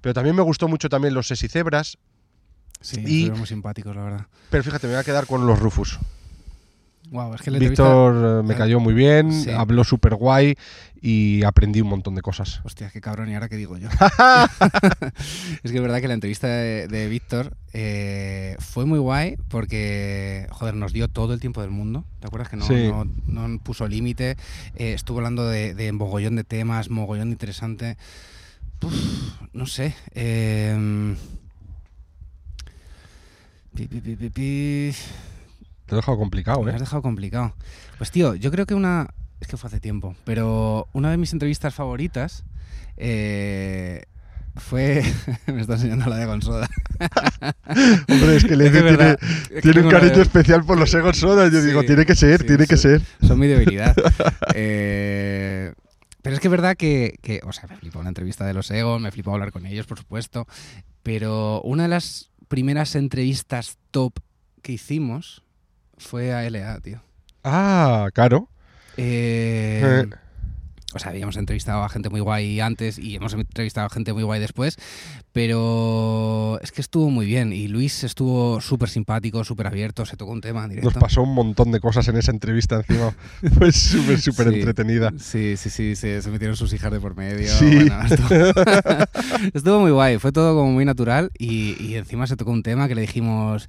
Pero 0.00 0.14
también 0.14 0.34
me 0.34 0.42
gustó 0.42 0.66
mucho 0.66 0.88
también 0.88 1.14
los 1.14 1.28
Sesicebras, 1.28 1.96
Sí, 2.80 3.02
y- 3.06 3.30
muy 3.30 3.46
simpáticos, 3.46 3.94
la 3.94 4.02
verdad. 4.04 4.26
pero 4.50 4.62
fíjate, 4.64 4.86
me 4.86 4.94
voy 4.94 5.00
a 5.00 5.04
quedar 5.04 5.26
con 5.26 5.46
los 5.46 5.58
Rufus. 5.58 5.98
Wow, 7.10 7.34
es 7.34 7.42
que 7.42 7.50
la 7.50 7.56
entrevista... 7.56 7.84
Víctor 7.84 8.40
eh, 8.40 8.46
me 8.46 8.54
cayó 8.54 8.80
muy 8.80 8.92
bien, 8.92 9.32
sí. 9.32 9.50
habló 9.50 9.82
súper 9.82 10.14
guay 10.14 10.56
y 11.00 11.42
aprendí 11.44 11.80
un 11.80 11.88
montón 11.88 12.14
de 12.14 12.20
cosas. 12.22 12.60
Hostia, 12.64 12.90
qué 12.90 13.00
cabrón, 13.00 13.30
¿y 13.30 13.34
ahora 13.34 13.48
qué 13.48 13.56
digo 13.56 13.78
yo? 13.78 13.88
es 15.62 15.70
que 15.70 15.76
es 15.76 15.80
verdad 15.82 16.00
que 16.00 16.08
la 16.08 16.14
entrevista 16.14 16.48
de, 16.48 16.86
de 16.88 17.08
Víctor 17.08 17.56
eh, 17.72 18.56
fue 18.58 18.84
muy 18.84 18.98
guay 18.98 19.36
porque, 19.48 20.46
joder, 20.50 20.74
nos 20.74 20.92
dio 20.92 21.08
todo 21.08 21.32
el 21.32 21.40
tiempo 21.40 21.62
del 21.62 21.70
mundo. 21.70 22.04
¿Te 22.20 22.26
acuerdas 22.26 22.48
que 22.50 22.56
no, 22.56 22.66
Sí. 22.66 22.88
no, 22.88 23.06
no 23.48 23.58
puso 23.60 23.88
límite? 23.88 24.36
Eh, 24.76 24.92
estuvo 24.92 25.18
hablando 25.18 25.48
de, 25.48 25.74
de 25.74 25.92
mogollón 25.92 26.36
de 26.36 26.44
temas, 26.44 26.90
mogollón 26.90 27.28
de 27.28 27.32
interesante. 27.32 27.96
Uf, 28.82 28.94
no 29.54 29.66
sé. 29.66 29.94
eh, 30.14 31.14
pi, 33.74 33.86
pi, 33.86 34.00
pi. 34.28 34.92
Te 35.88 35.94
lo 35.94 35.98
he 35.98 36.02
dejado 36.02 36.18
complicado, 36.18 36.62
Me 36.62 36.70
¿eh? 36.70 36.74
has 36.74 36.80
dejado 36.80 37.02
complicado. 37.02 37.54
Pues 37.96 38.10
tío, 38.10 38.34
yo 38.34 38.50
creo 38.50 38.66
que 38.66 38.74
una... 38.74 39.08
Es 39.40 39.48
que 39.48 39.56
fue 39.56 39.68
hace 39.68 39.80
tiempo, 39.80 40.14
pero 40.24 40.86
una 40.92 41.10
de 41.10 41.16
mis 41.16 41.32
entrevistas 41.32 41.74
favoritas 41.74 42.44
eh, 42.96 44.02
fue... 44.56 45.02
me 45.46 45.60
está 45.60 45.74
enseñando 45.74 46.06
la 46.10 46.16
de 46.16 46.26
Gonzoda. 46.26 46.68
Hombre, 48.08 48.36
es 48.36 48.44
que 48.44 48.56
le 48.56 48.66
Es 48.66 48.72
que 48.72 48.78
es 48.78 48.84
verdad, 48.84 49.18
es 49.22 49.48
que 49.48 49.60
tiene 49.62 49.80
un 49.82 49.90
cariño 49.90 50.16
de- 50.16 50.22
especial 50.22 50.64
por 50.64 50.78
los 50.78 50.92
Egon 50.92 51.14
Soda. 51.14 51.48
Yo 51.48 51.60
Sí, 51.60 51.66
digo, 51.68 51.82
tiene 51.84 52.04
que 52.04 52.14
ser, 52.14 52.40
sí, 52.40 52.46
tiene 52.46 52.66
que 52.66 52.76
ser. 52.76 53.00
Son 53.26 53.38
mi 53.38 53.46
debilidad. 53.46 53.94
Eh, 54.54 55.72
pero 56.22 56.34
es 56.34 56.40
que 56.40 56.48
es 56.48 56.50
verdad 56.50 56.76
que, 56.76 57.18
que, 57.22 57.40
o 57.46 57.52
sea, 57.52 57.68
me 57.68 57.76
flipó 57.76 58.00
una 58.00 58.08
entrevista 58.08 58.44
de 58.44 58.52
los 58.54 58.70
Egon, 58.70 59.00
me 59.02 59.10
flipó 59.12 59.32
hablar 59.32 59.52
con 59.52 59.64
ellos, 59.66 59.86
por 59.86 59.98
supuesto, 59.98 60.46
pero 61.02 61.62
una 61.62 61.84
de 61.84 61.88
las 61.90 62.30
primeras 62.48 62.96
entrevistas 62.96 63.78
top 63.92 64.14
que 64.62 64.72
hicimos 64.72 65.44
fue 65.98 66.32
a 66.32 66.48
LA, 66.48 66.80
tío. 66.80 67.00
Ah, 67.44 68.08
claro. 68.14 68.48
Eh, 68.96 70.04
Eh. 70.04 70.10
O 70.94 70.98
sea, 70.98 71.10
habíamos 71.10 71.36
entrevistado 71.36 71.84
a 71.84 71.88
gente 71.90 72.08
muy 72.08 72.20
guay 72.20 72.60
antes 72.60 72.98
y 72.98 73.14
hemos 73.14 73.34
entrevistado 73.34 73.86
a 73.86 73.90
gente 73.90 74.14
muy 74.14 74.22
guay 74.22 74.40
después, 74.40 74.76
pero 75.34 76.58
es 76.62 76.72
que 76.72 76.80
estuvo 76.80 77.10
muy 77.10 77.26
bien 77.26 77.52
y 77.52 77.68
Luis 77.68 78.04
estuvo 78.04 78.58
súper 78.62 78.88
simpático, 78.88 79.44
súper 79.44 79.66
abierto, 79.66 80.06
se 80.06 80.16
tocó 80.16 80.32
un 80.32 80.40
tema 80.40 80.64
en 80.64 80.70
directo. 80.70 80.90
Nos 80.90 80.98
pasó 80.98 81.22
un 81.22 81.34
montón 81.34 81.72
de 81.72 81.80
cosas 81.80 82.08
en 82.08 82.16
esa 82.16 82.30
entrevista 82.30 82.76
encima. 82.76 83.14
Fue 83.58 83.70
súper, 83.70 84.18
súper 84.18 84.48
Sí. 84.48 84.54
entretenida. 84.60 85.12
Sí, 85.18 85.58
sí, 85.58 85.68
sí, 85.68 85.94
se, 85.94 86.22
se 86.22 86.30
metieron 86.30 86.56
sus 86.56 86.72
hijas 86.72 86.90
de 86.90 87.00
por 87.00 87.14
medio. 87.14 87.48
Sí. 87.48 87.66
bueno, 87.84 88.02
estuvo, 88.02 88.28
estuvo 89.54 89.80
muy 89.80 89.90
guay, 89.90 90.18
fue 90.18 90.32
todo 90.32 90.54
como 90.56 90.72
muy 90.72 90.86
natural 90.86 91.30
y, 91.38 91.76
y 91.84 91.96
encima 91.96 92.26
se 92.26 92.36
tocó 92.36 92.50
un 92.50 92.62
tema 92.62 92.88
que 92.88 92.94
le 92.94 93.02
dijimos, 93.02 93.68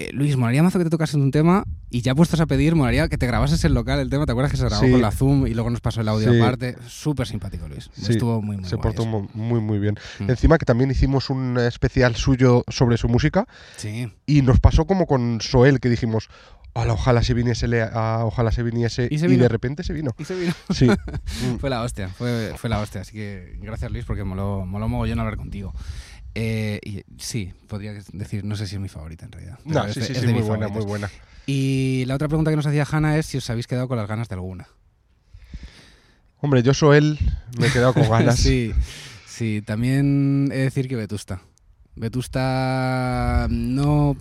eh, 0.00 0.10
Luis, 0.12 0.36
molaría 0.36 0.62
mazo 0.62 0.78
que 0.78 0.84
te 0.84 0.90
tocases 0.90 1.16
un 1.16 1.30
tema 1.30 1.64
y 1.90 2.00
ya 2.02 2.14
puestos 2.14 2.40
a 2.40 2.46
pedir, 2.46 2.74
molaría 2.74 3.08
que 3.08 3.18
te 3.18 3.26
grabases 3.26 3.62
el 3.64 3.74
local 3.74 3.98
el 4.00 4.08
tema, 4.10 4.24
¿te 4.26 4.32
acuerdas 4.32 4.50
que 4.50 4.56
se 4.56 4.64
grabó 4.64 4.82
Sí. 4.84 4.90
con 4.90 5.02
la 5.02 5.10
Zoom 5.10 5.46
y 5.46 5.54
luego 5.54 5.68
nos 5.70 5.80
pasó 5.80 6.00
el 6.00 6.08
audio 6.08 6.32
Sí. 6.32 6.40
aparte? 6.40 6.76
Súper 6.88 7.26
simpático 7.26 7.68
Luis, 7.68 7.90
Sí, 7.92 8.12
estuvo 8.12 8.40
muy, 8.40 8.56
muy 8.56 8.64
Se 8.68 8.76
guay 8.76 8.82
portó 8.82 9.02
eso. 9.02 9.28
muy, 9.34 9.60
muy 9.60 9.78
bien. 9.78 9.96
Mm. 10.20 10.30
Encima 10.30 10.56
que 10.58 10.64
también 10.64 10.90
hicimos 10.90 11.28
un 11.30 11.58
especial 11.58 12.16
suyo 12.16 12.64
sobre 12.68 12.96
su 12.96 13.08
música 13.08 13.46
Sí, 13.76 14.10
y 14.26 14.42
nos 14.42 14.58
pasó 14.60 14.86
como 14.86 15.06
con 15.06 15.40
Soel, 15.40 15.80
que 15.80 15.88
dijimos, 15.88 16.28
"Ala, 16.74 16.92
ojalá 16.92 17.22
se 17.22 17.34
viniese, 17.34 17.66
ah, 17.82 18.22
ojalá 18.24 18.52
se 18.52 18.62
viniese, 18.62 19.08
Y 19.10 19.18
se 19.18 19.26
de 19.28 19.48
repente 19.48 19.82
se 19.82 19.92
vino. 19.92 20.12
y 20.18 20.24
se 20.24 20.34
vino. 20.38 20.54
Sí. 20.70 20.86
Fue 21.60 21.68
la 21.68 21.82
hostia, 21.82 22.08
fue, 22.08 22.52
fue 22.56 22.70
la 22.70 22.78
hostia. 22.80 23.00
Así 23.00 23.12
que 23.12 23.58
gracias 23.60 23.90
Luis 23.90 24.04
porque 24.04 24.22
moló, 24.24 24.64
moló 24.66 24.88
mogollón 24.88 25.18
hablar 25.18 25.36
contigo. 25.36 25.74
Eh, 26.34 26.80
y 26.84 27.02
sí, 27.18 27.52
podría 27.66 27.92
decir, 28.12 28.44
no 28.44 28.56
sé 28.56 28.66
si 28.66 28.76
es 28.76 28.80
mi 28.80 28.88
favorita 28.88 29.24
en 29.26 29.32
realidad. 29.32 29.58
No, 29.64 29.84
es 29.84 29.94
sí, 29.94 30.00
es 30.00 30.06
sí, 30.06 30.26
de 30.26 30.32
muy 30.32 30.42
buena, 30.42 30.68
favoritas. 30.68 30.72
muy 30.76 30.84
buena. 30.84 31.10
Y 31.46 32.04
la 32.06 32.14
otra 32.14 32.28
pregunta 32.28 32.50
que 32.50 32.56
nos 32.56 32.66
hacía 32.66 32.86
Hanna 32.90 33.18
es 33.18 33.26
si 33.26 33.38
os 33.38 33.50
habéis 33.50 33.66
quedado 33.66 33.88
con 33.88 33.96
las 33.96 34.08
ganas 34.08 34.28
de 34.28 34.34
alguna. 34.34 34.68
Hombre, 36.40 36.62
yo 36.62 36.72
Soel 36.72 37.18
me 37.58 37.66
he 37.66 37.70
quedado 37.72 37.92
con 37.92 38.02
ganas. 38.08 38.38
sí, 38.38 38.72
Sí, 39.40 39.62
también 39.62 40.50
he 40.52 40.56
de 40.56 40.62
decir 40.64 40.86
que 40.86 40.96
Vetusta. 40.96 41.40
Vetusta 41.96 43.46
no 43.48 44.14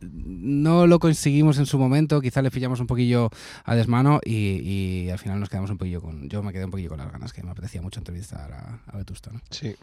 no 0.00 0.86
lo 0.86 1.00
conseguimos 1.00 1.58
en 1.58 1.66
su 1.66 1.76
momento, 1.76 2.20
quizá 2.20 2.40
le 2.40 2.52
pillamos 2.52 2.78
un 2.78 2.86
poquillo 2.86 3.30
a 3.64 3.74
desmano 3.74 4.20
y, 4.24 5.08
al 5.10 5.18
final 5.18 5.40
nos 5.40 5.48
quedamos 5.48 5.70
un 5.70 5.78
poquillo 5.78 6.00
con. 6.00 6.28
Yo 6.28 6.44
me 6.44 6.52
quedé 6.52 6.64
un 6.64 6.70
poquillo 6.70 6.90
con 6.90 6.98
las 6.98 7.10
ganas, 7.10 7.32
que 7.32 7.42
me 7.42 7.50
apetecía 7.50 7.82
mucho 7.82 7.98
entrevistar 7.98 8.52
a, 8.52 8.80
a 8.86 8.96
Vetusta. 8.96 9.32
¿no? 9.32 9.40
Sí. 9.50 9.74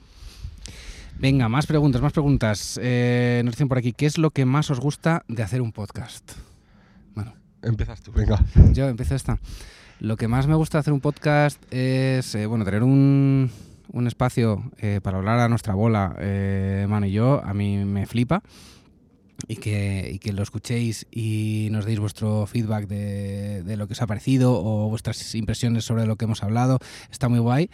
Venga, 1.18 1.48
más 1.48 1.66
preguntas, 1.66 2.02
más 2.02 2.12
preguntas. 2.12 2.80
Eh, 2.82 3.42
nos 3.46 3.56
dicen 3.56 3.70
por 3.70 3.78
aquí, 3.78 3.94
¿qué 3.94 4.06
es 4.06 4.18
lo 4.18 4.32
que 4.32 4.46
más 4.46 4.70
os 4.70 4.80
gusta 4.80 5.24
de 5.28 5.44
hacer 5.44 5.62
un 5.62 5.72
podcast? 5.72 6.34
Bueno. 7.14 7.34
Empiezas 7.62 8.02
tú, 8.02 8.12
venga. 8.12 8.44
Yo 8.74 8.88
empiezo 8.90 9.16
esta. 9.16 9.40
Lo 10.00 10.18
que 10.18 10.28
más 10.28 10.46
me 10.48 10.56
gusta 10.56 10.78
de 10.78 10.80
hacer 10.82 10.94
un 10.94 11.00
podcast 11.00 11.62
es, 11.74 12.36
eh, 12.36 12.46
bueno, 12.46 12.66
tener 12.66 12.84
un, 12.84 13.50
un 13.94 14.08
espacio 14.08 14.72
eh, 14.78 15.00
para 15.02 15.18
hablar 15.18 15.40
a 15.40 15.48
nuestra 15.48 15.74
bola, 15.74 16.16
eh, 16.20 16.86
Mano 16.90 17.06
y 17.06 17.14
yo, 17.14 17.42
a 17.44 17.54
mí 17.54 17.78
me 17.86 18.06
flipa. 18.06 18.44
Y 19.48 19.58
que, 19.58 20.12
y 20.14 20.20
que 20.20 20.32
lo 20.32 20.44
escuchéis 20.44 21.08
y 21.12 21.68
nos 21.72 21.86
deis 21.86 22.00
vuestro 22.00 22.46
feedback 22.48 22.88
de, 22.88 23.64
de 23.64 23.78
lo 23.78 23.88
que 23.88 23.94
os 23.94 24.02
ha 24.02 24.08
parecido 24.08 24.54
o 24.54 24.90
vuestras 24.90 25.36
impresiones 25.36 25.86
sobre 25.86 26.06
lo 26.06 26.16
que 26.16 26.26
hemos 26.26 26.42
hablado. 26.44 26.80
Está 27.12 27.30
muy 27.30 27.40
guay. 27.40 27.70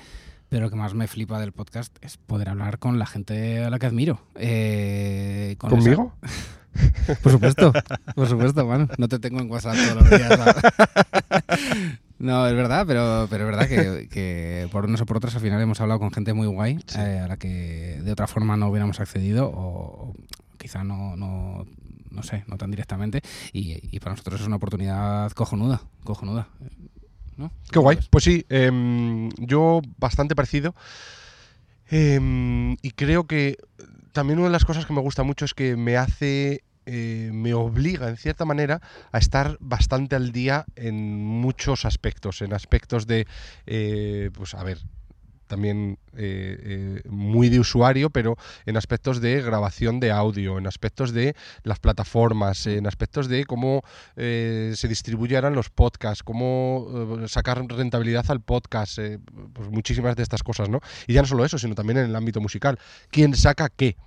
Pero 0.52 0.64
lo 0.66 0.70
que 0.70 0.76
más 0.76 0.94
me 0.94 1.08
flipa 1.08 1.40
del 1.40 1.54
podcast 1.54 1.96
es 2.04 2.18
poder 2.18 2.50
hablar 2.50 2.78
con 2.78 3.00
la 3.00 3.06
gente 3.06 3.64
a 3.64 3.70
la 3.70 3.80
que 3.80 3.86
admiro. 3.86 4.20
Eh, 4.36 5.56
con 5.58 5.70
¿Conmigo? 5.70 6.14
esa- 6.22 7.16
Por 7.24 7.32
supuesto, 7.32 7.72
por 8.16 8.28
supuesto, 8.28 8.66
mano. 8.68 8.88
No 8.98 9.08
te 9.08 9.18
tengo 9.20 9.40
en 9.40 9.50
WhatsApp 9.50 9.76
todos 9.76 9.96
los 9.96 10.10
días. 10.10 10.40
No, 12.20 12.46
es 12.46 12.54
verdad, 12.54 12.86
pero, 12.86 13.26
pero 13.32 13.46
es 13.50 13.58
verdad 13.58 13.68
que, 13.68 14.08
que 14.08 14.70
por 14.72 14.86
unos 14.86 15.02
o 15.02 15.06
por 15.08 15.18
otros 15.18 15.34
al 15.34 15.42
final 15.42 15.60
hemos 15.60 15.82
hablado 15.82 16.00
con 16.00 16.12
gente 16.12 16.34
muy 16.34 16.46
guay 16.46 16.78
Sí. 16.86 17.00
eh, 17.00 17.18
a 17.20 17.28
la 17.28 17.38
que 17.38 18.00
de 18.04 18.12
otra 18.12 18.28
forma 18.28 18.56
no 18.58 18.68
hubiéramos 18.70 19.00
accedido 19.00 19.50
o 19.52 20.14
quizá 20.60 20.84
no, 20.84 21.16
no, 21.18 21.66
no 22.12 22.22
sé, 22.24 22.44
no 22.46 22.58
tan 22.58 22.70
directamente. 22.70 23.24
Y, 23.54 23.80
y 23.96 24.00
para 24.00 24.12
nosotros 24.12 24.40
es 24.40 24.46
una 24.46 24.58
oportunidad 24.58 25.32
cojonuda, 25.32 25.82
cojonuda. 26.04 26.48
¿No? 27.42 27.52
Qué 27.72 27.80
guay. 27.80 27.98
Pues, 27.98 28.08
Pues 28.10 28.24
sí, 28.24 28.46
em, 28.50 29.30
yo 29.38 29.82
bastante 29.98 30.36
parecido. 30.36 30.74
Em, 31.90 32.78
y 32.82 32.92
creo 32.92 33.28
que 33.28 33.58
también 34.14 34.40
una 34.40 34.48
de 34.48 34.54
las 34.54 34.66
cosas 34.66 34.86
que 34.86 34.94
me 34.94 35.02
gusta 35.02 35.24
mucho 35.24 35.46
es 35.46 35.54
que 35.54 35.76
me 35.76 35.98
hace, 35.98 36.64
eh, 36.86 37.30
me 37.34 37.54
obliga 37.54 38.08
en 38.10 38.18
cierta 38.18 38.46
manera 38.46 38.82
a 39.12 39.18
estar 39.18 39.58
bastante 39.60 40.16
al 40.16 40.32
día 40.32 40.66
en 40.76 41.26
muchos 41.26 41.86
aspectos, 41.86 42.42
en 42.42 42.54
aspectos 42.54 43.08
de, 43.08 43.28
eh, 43.66 44.30
pues 44.34 44.54
a 44.54 44.64
ver, 44.64 44.80
también 45.52 46.00
eh, 46.16 46.58
eh, 46.64 47.02
muy 47.10 47.50
de 47.50 47.60
usuario, 47.60 48.10
pero 48.10 48.38
en 48.66 48.78
aspectos 48.78 49.20
de 49.20 49.42
grabación 49.42 50.00
de 50.00 50.10
audio, 50.10 50.58
en 50.58 50.66
aspectos 50.66 51.12
de 51.12 51.36
las 51.64 51.78
plataformas, 51.78 52.68
en 52.68 52.88
aspectos 52.88 53.28
de 53.28 53.44
cómo 53.44 53.84
eh, 54.16 54.72
se 54.76 54.88
distribuyeran 54.88 55.54
los 55.54 55.70
podcasts, 55.70 56.24
cómo 56.24 57.20
sacar 57.28 57.66
rentabilidad 57.68 58.24
al 58.30 58.40
podcast, 58.40 58.98
pues 59.54 59.70
muchísimas 59.70 60.16
de 60.16 60.24
estas 60.24 60.42
cosas, 60.42 60.70
¿no? 60.70 60.80
Y 61.06 61.14
ya 61.14 61.22
no 61.22 61.28
solo 61.28 61.44
eso, 61.44 61.58
sino 61.58 61.76
también 61.76 61.98
en 61.98 62.06
el 62.06 62.16
ámbito 62.16 62.40
musical. 62.40 62.80
¿Quién 63.10 63.36
saca 63.36 63.68
qué? 63.68 63.98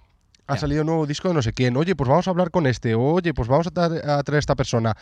Ha 0.46 0.58
salido 0.58 0.82
un 0.82 0.86
nuevo 0.88 1.06
disco 1.06 1.28
de 1.28 1.34
no 1.34 1.40
sé 1.42 1.52
quién. 1.52 1.76
Oye, 1.76 1.96
pues 1.96 2.08
vamos 2.08 2.26
a 2.26 2.30
hablar 2.30 2.50
con 2.50 2.66
este. 2.66 2.94
Oye, 2.94 3.32
pues 3.32 3.48
vamos 3.48 3.66
a, 3.66 3.70
tra- 3.70 4.04
a 4.06 4.22
traer 4.22 4.36
a 4.36 4.38
esta 4.38 4.54
persona. 4.54 4.94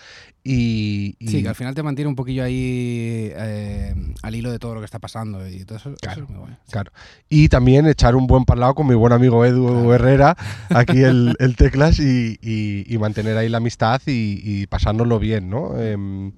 Y, 0.45 1.17
y- 1.19 1.29
Sí, 1.29 1.43
que 1.43 1.49
al 1.49 1.55
final 1.55 1.75
te 1.75 1.83
mantiene 1.83 2.09
un 2.09 2.15
poquillo 2.15 2.45
ahí 2.45 3.31
eh, 3.35 3.95
al 4.23 4.35
hilo 4.35 4.51
de 4.53 4.59
todo 4.59 4.75
lo 4.75 4.81
que 4.81 4.85
está 4.85 4.99
pasando 4.99 5.47
y 5.49 5.65
todo 5.65 5.79
eso, 5.79 5.89
eso 5.91 5.99
Claro, 6.01 6.25
es 6.25 6.29
muy 6.31 6.39
guay. 6.39 6.57
Claro. 6.71 6.93
Y 7.29 7.49
también 7.49 7.87
echar 7.87 8.15
un 8.15 8.27
buen 8.27 8.45
parlado 8.45 8.75
con 8.75 8.87
mi 8.87 8.95
buen 8.95 9.13
amigo 9.13 9.45
Edu 9.45 9.67
Claro. 9.67 9.95
Herrera, 9.95 10.37
aquí 10.71 11.03
el, 11.03 11.35
el 11.39 11.57
teclas, 11.57 11.99
y, 11.99 12.39
y- 12.41 12.85
y 12.87 12.99
mantener 12.99 13.37
ahí 13.37 13.49
la 13.49 13.59
amistad 13.59 14.01
y, 14.07 14.41
y 14.45 14.67
pasárnoslo 14.67 15.19
bien, 15.19 15.51
¿no? 15.51 15.79
Em, 15.81 16.33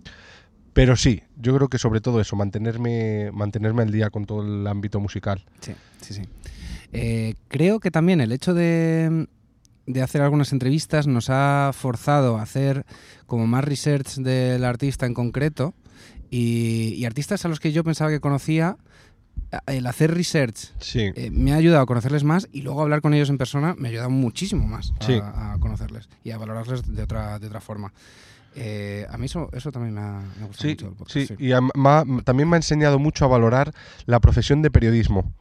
pero 0.74 0.96
sí, 0.96 1.22
yo 1.40 1.54
creo 1.56 1.68
que 1.68 1.78
sobre 1.78 2.00
todo 2.02 2.20
eso, 2.20 2.36
mantenerme, 2.36 3.30
mantenerme 3.32 3.82
al 3.82 3.90
día 3.90 4.10
con 4.10 4.26
todo 4.26 4.42
el 4.42 4.66
ámbito 4.66 5.00
musical. 5.00 5.42
Sí, 5.60 5.72
sí, 6.02 6.12
sí. 6.14 6.22
Eh, 6.92 7.34
creo 7.48 7.80
que 7.80 7.90
también 7.90 8.20
el 8.20 8.30
hecho 8.32 8.52
de, 8.54 9.26
de 9.86 10.02
hacer 10.02 10.20
algunas 10.20 10.52
entrevistas 10.52 11.06
nos 11.06 11.30
ha 11.30 11.70
forzado 11.72 12.36
a 12.38 12.42
hacer 12.42 12.84
como 13.26 13.46
más 13.46 13.64
research 13.64 14.16
del 14.16 14.64
artista 14.64 15.06
en 15.06 15.14
concreto 15.14 15.74
y, 16.30 16.94
y 16.96 17.04
artistas 17.04 17.44
a 17.44 17.48
los 17.48 17.58
que 17.60 17.72
yo 17.72 17.82
pensaba 17.84 18.10
que 18.10 18.20
conocía, 18.20 18.76
el 19.66 19.86
hacer 19.86 20.12
research 20.14 20.72
Sí. 20.80 21.10
eh, 21.14 21.30
me 21.32 21.52
ha 21.52 21.56
ayudado 21.56 21.82
a 21.82 21.86
conocerles 21.86 22.22
más 22.24 22.48
y 22.52 22.62
luego 22.62 22.82
hablar 22.82 23.00
con 23.00 23.14
ellos 23.14 23.30
en 23.30 23.38
persona 23.38 23.74
me 23.78 23.88
ha 23.88 23.90
ayudado 23.90 24.10
muchísimo 24.10 24.66
más 24.66 24.92
a, 25.00 25.06
Sí. 25.06 25.20
a 25.22 25.56
conocerles 25.60 26.08
y 26.24 26.30
a 26.32 26.38
valorarles 26.38 26.92
de 26.94 27.02
otra, 27.02 27.38
de 27.38 27.46
otra 27.48 27.60
forma. 27.60 27.92
Eh, 28.56 29.06
a 29.10 29.18
mí 29.18 29.26
eso, 29.26 29.48
eso 29.52 29.72
también 29.72 29.94
me 29.94 30.00
ha, 30.00 30.20
me 30.38 30.44
ha 30.44 30.46
gustado 30.46 30.62
Sí, 30.62 30.68
mucho 30.68 30.86
del 30.86 30.94
podcast. 30.94 31.28
sí, 31.28 31.34
y 31.38 31.52
am- 31.52 31.70
ma- 31.74 32.04
también 32.24 32.48
me 32.48 32.56
ha 32.56 32.58
enseñado 32.58 32.98
mucho 32.98 33.24
a 33.24 33.28
valorar 33.28 33.72
la 34.06 34.20
profesión 34.20 34.62
de 34.62 34.70
periodismo. 34.70 35.32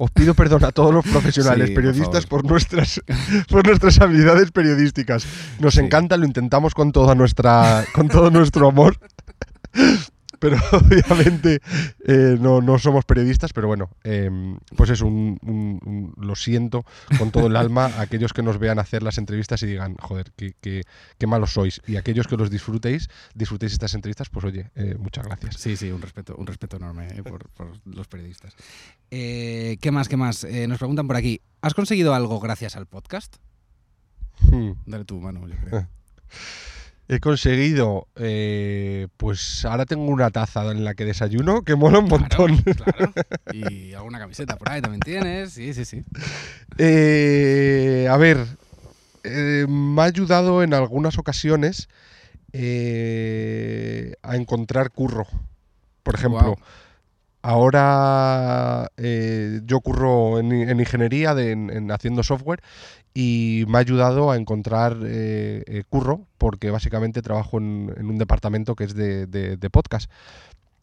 Os 0.00 0.10
pido 0.12 0.34
perdón 0.34 0.64
a 0.64 0.70
todos 0.72 0.92
los 0.94 1.04
profesionales 1.08 1.68
Sí, 1.68 1.74
por 1.74 1.82
periodistas 1.84 2.26
favor. 2.26 2.42
por, 2.42 2.50
nuestras 2.50 3.00
por 3.48 3.66
nuestras 3.66 4.00
habilidades 4.00 4.50
periodísticas. 4.50 5.26
Nos 5.60 5.74
Sí. 5.74 5.80
encanta, 5.80 6.16
lo 6.16 6.24
intentamos 6.26 6.74
con 6.74 6.92
toda 6.92 7.14
nuestra 7.14 7.84
con 7.94 8.08
todo 8.08 8.30
nuestro 8.30 8.68
amor. 8.68 8.98
Pero 10.38 10.56
obviamente 10.72 11.60
eh, 12.06 12.36
no, 12.40 12.60
no 12.60 12.78
somos 12.78 13.04
periodistas, 13.04 13.52
pero 13.52 13.66
bueno, 13.66 13.90
em, 14.04 14.58
pues 14.76 14.90
es 14.90 15.00
un, 15.00 15.38
un- 15.42 15.80
un- 15.84 16.14
lo 16.16 16.36
siento 16.36 16.84
con 17.18 17.30
todo 17.30 17.46
el 17.48 17.56
alma 17.56 17.86
a 17.86 18.02
aquellos 18.02 18.32
que 18.32 18.42
nos 18.42 18.58
vean 18.58 18.78
hacer 18.78 19.02
las 19.02 19.18
entrevistas 19.18 19.62
y 19.62 19.66
digan, 19.66 19.96
joder, 20.00 20.32
qué, 20.36 20.54
qué- 20.60 20.82
qué 21.18 21.26
malos 21.26 21.52
sois. 21.52 21.80
Y 21.86 21.96
aquellos 21.96 22.26
que 22.28 22.36
los 22.36 22.50
disfrutéis, 22.50 23.08
disfrutéis 23.34 23.72
estas 23.72 23.94
entrevistas, 23.94 24.28
pues 24.28 24.44
oye, 24.44 24.70
eh, 24.76 24.96
muchas 24.98 25.24
gracias. 25.26 25.56
Sí, 25.56 25.76
sí, 25.76 25.90
un 25.90 26.00
respeto, 26.02 26.36
un 26.36 26.46
respeto 26.46 26.76
enorme 26.76 27.08
eh, 27.08 27.22
por, 27.22 27.48
por 27.50 27.72
los 27.84 28.06
periodistas. 28.08 28.54
¿Qué 29.10 29.90
más, 29.92 30.08
qué 30.08 30.16
más? 30.16 30.44
Nos 30.68 30.78
preguntan 30.78 31.06
por 31.06 31.16
aquí, 31.16 31.40
¿has 31.62 31.74
conseguido 31.74 32.14
algo 32.14 32.38
gracias 32.40 32.76
al 32.76 32.86
podcast? 32.86 33.36
Hmm. 34.50 34.72
Dale 34.86 35.04
tu 35.04 35.18
mano, 35.20 35.48
yo 35.48 35.54
creo. 35.56 35.88
He 37.10 37.20
conseguido, 37.20 38.06
eh, 38.16 39.08
pues 39.16 39.64
ahora 39.64 39.86
tengo 39.86 40.04
una 40.04 40.30
taza 40.30 40.70
en 40.70 40.84
la 40.84 40.94
que 40.94 41.06
desayuno 41.06 41.62
que 41.62 41.74
mola 41.74 42.00
un 42.00 42.08
montón. 42.08 42.58
Claro, 42.58 43.12
claro. 43.12 43.12
Y 43.54 43.94
alguna 43.94 44.18
camiseta 44.18 44.56
por 44.56 44.70
ahí 44.70 44.82
también 44.82 45.00
tienes. 45.00 45.52
Sí, 45.52 45.72
sí, 45.72 45.86
sí. 45.86 46.04
Eh, 46.76 48.06
a 48.10 48.16
ver, 48.18 48.46
eh, 49.24 49.64
me 49.66 50.02
ha 50.02 50.04
ayudado 50.04 50.62
en 50.62 50.74
algunas 50.74 51.16
ocasiones 51.16 51.88
eh, 52.52 54.12
a 54.22 54.36
encontrar 54.36 54.90
curro. 54.90 55.26
Por 56.02 56.14
ejemplo. 56.14 56.56
Ahora 57.42 58.90
eh, 58.96 59.60
yo 59.64 59.80
curro 59.80 60.38
en, 60.38 60.52
en 60.52 60.80
ingeniería, 60.80 61.34
de- 61.34 61.52
en, 61.52 61.70
en 61.70 61.90
haciendo 61.90 62.22
software, 62.22 62.60
y 63.14 63.64
me 63.68 63.78
ha 63.78 63.80
ayudado 63.80 64.30
a 64.30 64.36
encontrar 64.36 64.96
eh, 65.04 65.62
eh, 65.66 65.82
curro, 65.88 66.26
porque 66.38 66.70
básicamente 66.70 67.22
trabajo 67.22 67.58
en, 67.58 67.92
en 67.96 68.06
un 68.06 68.18
departamento 68.18 68.74
que 68.76 68.84
es 68.84 68.94
de, 68.94 69.26
de- 69.26 69.56
de 69.56 69.70
podcast. 69.70 70.10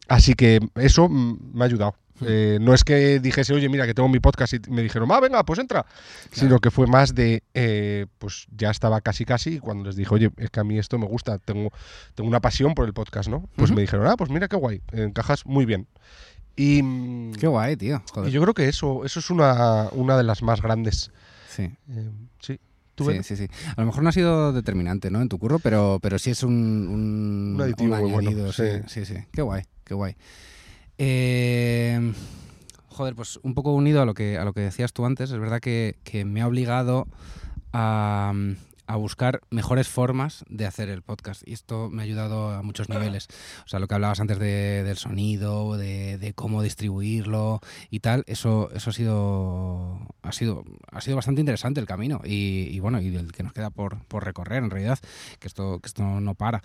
Así 0.07 0.33
que 0.35 0.59
eso 0.75 1.09
me 1.09 1.63
ha 1.63 1.65
ayudado. 1.65 1.95
Hmm. 2.19 2.25
Eh, 2.29 2.57
no 2.61 2.73
es 2.73 2.83
que 2.83 3.19
dijese, 3.19 3.53
oye, 3.53 3.67
mira, 3.69 3.85
que 3.85 3.93
tengo 3.93 4.07
mi 4.07 4.19
podcast 4.19 4.53
y 4.53 4.59
me 4.69 4.81
dijeron, 4.83 5.11
ah, 5.11 5.19
venga, 5.19 5.43
pues 5.43 5.59
entra. 5.59 5.85
Sino 6.31 6.59
que 6.59 6.71
fue 6.71 6.87
más 6.87 7.15
de, 7.15 7.43
eh, 7.53 8.05
pues 8.19 8.45
ya 8.55 8.69
estaba 8.69 9.01
casi 9.01 9.25
casi 9.25 9.55
y 9.55 9.59
cuando 9.59 9.85
les 9.85 9.95
dije, 9.95 10.13
oye, 10.13 10.29
es 10.37 10.49
que 10.51 10.59
a 10.59 10.63
mí 10.63 10.77
esto 10.77 10.97
me 10.99 11.07
gusta, 11.07 11.39
tengo, 11.39 11.71
tengo 12.13 12.29
una 12.29 12.39
pasión 12.39 12.73
por 12.75 12.85
el 12.85 12.93
podcast, 12.93 13.29
¿no? 13.29 13.49
Pues 13.55 13.71
me 13.71 13.81
dijeron, 13.81 14.07
ah, 14.07 14.15
pues 14.15 14.29
mira 14.29 14.47
qué 14.47 14.55
guay, 14.55 14.81
encajas 14.93 15.45
muy 15.45 15.65
bien. 15.65 15.87
Y, 16.55 17.31
Qué 17.33 17.47
guay, 17.47 17.75
tío. 17.75 18.01
y 18.25 18.31
yo 18.31 18.41
creo 18.41 18.53
que 18.53 18.67
eso, 18.69 19.03
eso 19.03 19.19
es 19.19 19.29
una, 19.29 19.89
una 19.91 20.17
de 20.17 20.23
las 20.23 20.41
más 20.41 20.61
grandes. 20.61 21.11
Sí. 21.49 21.63
Eh, 21.63 22.09
sí. 22.39 22.59
¿Tú 22.95 23.11
Sí, 23.11 23.23
sí, 23.23 23.35
sí. 23.35 23.47
A 23.75 23.81
lo 23.81 23.87
mejor 23.87 24.03
no 24.03 24.09
ha 24.09 24.13
sido 24.13 24.53
determinante, 24.53 25.11
¿no? 25.11 25.21
En 25.21 25.27
tu 25.27 25.37
curro, 25.37 25.59
pero, 25.59 25.99
pero 26.01 26.17
sí 26.17 26.31
es 26.31 26.43
un, 26.43 26.53
un, 26.53 27.55
Un 27.55 27.61
aditivo 27.61 27.95
muy 27.97 28.11
bueno, 28.11 28.29
añadido, 28.29 28.53
sí, 28.53 28.63
sí. 28.87 29.05
sí, 29.05 29.15
sí. 29.15 29.23
Qué 29.33 29.41
guay, 29.41 29.63
qué 29.83 29.93
guay. 29.93 30.15
Eh, 30.97 32.13
joder, 32.87 33.15
pues 33.15 33.37
un 33.43 33.53
poco 33.53 33.73
unido 33.73 34.01
a 34.01 34.05
lo 34.05 34.13
que, 34.13 34.37
a 34.37 34.45
lo 34.45 34.53
que 34.53 34.61
decías 34.61 34.93
tú 34.93 35.05
antes, 35.05 35.29
es 35.31 35.37
verdad 35.37 35.59
que, 35.59 35.97
que 36.05 36.23
me 36.23 36.41
ha 36.41 36.47
obligado 36.47 37.07
a, 37.73 38.31
a 38.87 38.95
buscar 38.97 39.41
mejores 39.49 39.87
formas 39.87 40.43
de 40.49 40.65
hacer 40.65 40.89
el 40.89 41.01
podcast. 41.01 41.41
Y 41.45 41.53
esto 41.53 41.89
me 41.89 42.01
ha 42.01 42.05
ayudado 42.05 42.51
a 42.51 42.61
muchos 42.61 42.89
niveles. 42.89 43.27
O 43.65 43.67
sea, 43.67 43.79
lo 43.79 43.87
que 43.87 43.95
hablabas 43.95 44.19
antes 44.19 44.37
de- 44.39 44.83
del 44.83 44.97
sonido, 44.97 45.77
de, 45.77 46.33
cómo 46.35 46.61
distribuirlo 46.61 47.61
y 47.89 47.99
tal, 47.99 48.23
eso, 48.27 48.69
eso 48.73 48.89
ha 48.89 48.93
sido. 48.93 49.99
Ha 50.21 50.31
sido, 50.31 50.63
ha 50.91 51.01
sido 51.01 51.15
bastante 51.15 51.41
interesante 51.41 51.79
el 51.79 51.85
camino. 51.87 52.21
Y, 52.23 52.67
y 52.71 52.79
bueno, 52.79 53.01
y 53.01 53.15
el 53.15 53.31
que 53.31 53.43
nos 53.43 53.53
queda 53.53 53.69
por, 53.69 53.99
por 54.05 54.23
recorrer, 54.25 54.63
en 54.63 54.69
realidad, 54.69 54.99
que 55.39 55.47
esto, 55.47 55.79
que 55.79 55.87
esto 55.87 56.03
no 56.03 56.35
para. 56.35 56.61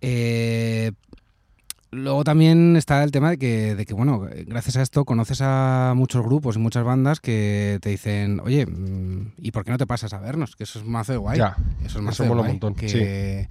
Eh, 0.00 0.92
Luego 1.90 2.22
también 2.22 2.76
está 2.76 3.02
el 3.02 3.10
tema 3.10 3.30
de 3.30 3.38
que, 3.38 3.74
de 3.74 3.86
que, 3.86 3.94
bueno, 3.94 4.26
gracias 4.46 4.76
a 4.76 4.82
esto 4.82 5.04
conoces 5.04 5.40
a 5.42 5.94
muchos 5.96 6.22
grupos 6.24 6.56
y 6.56 6.58
muchas 6.58 6.84
bandas 6.84 7.20
que 7.20 7.78
te 7.80 7.88
dicen, 7.88 8.40
oye, 8.40 8.66
mm, 8.66 9.32
¿y 9.38 9.50
por 9.52 9.64
qué 9.64 9.70
no 9.70 9.78
te 9.78 9.86
pasas 9.86 10.12
a 10.12 10.18
vernos? 10.20 10.54
Que 10.54 10.64
eso 10.64 10.78
es 10.80 10.84
más 10.84 11.06
de 11.06 11.16
guay. 11.16 11.38
Ya, 11.38 11.56
eso 11.84 11.98
es 11.98 12.04
más 12.04 12.14
eso 12.14 12.24
de 12.24 12.28
mola 12.28 12.42
un 12.42 12.46
guay. 12.46 12.52
montón, 12.54 12.74
Que, 12.74 13.48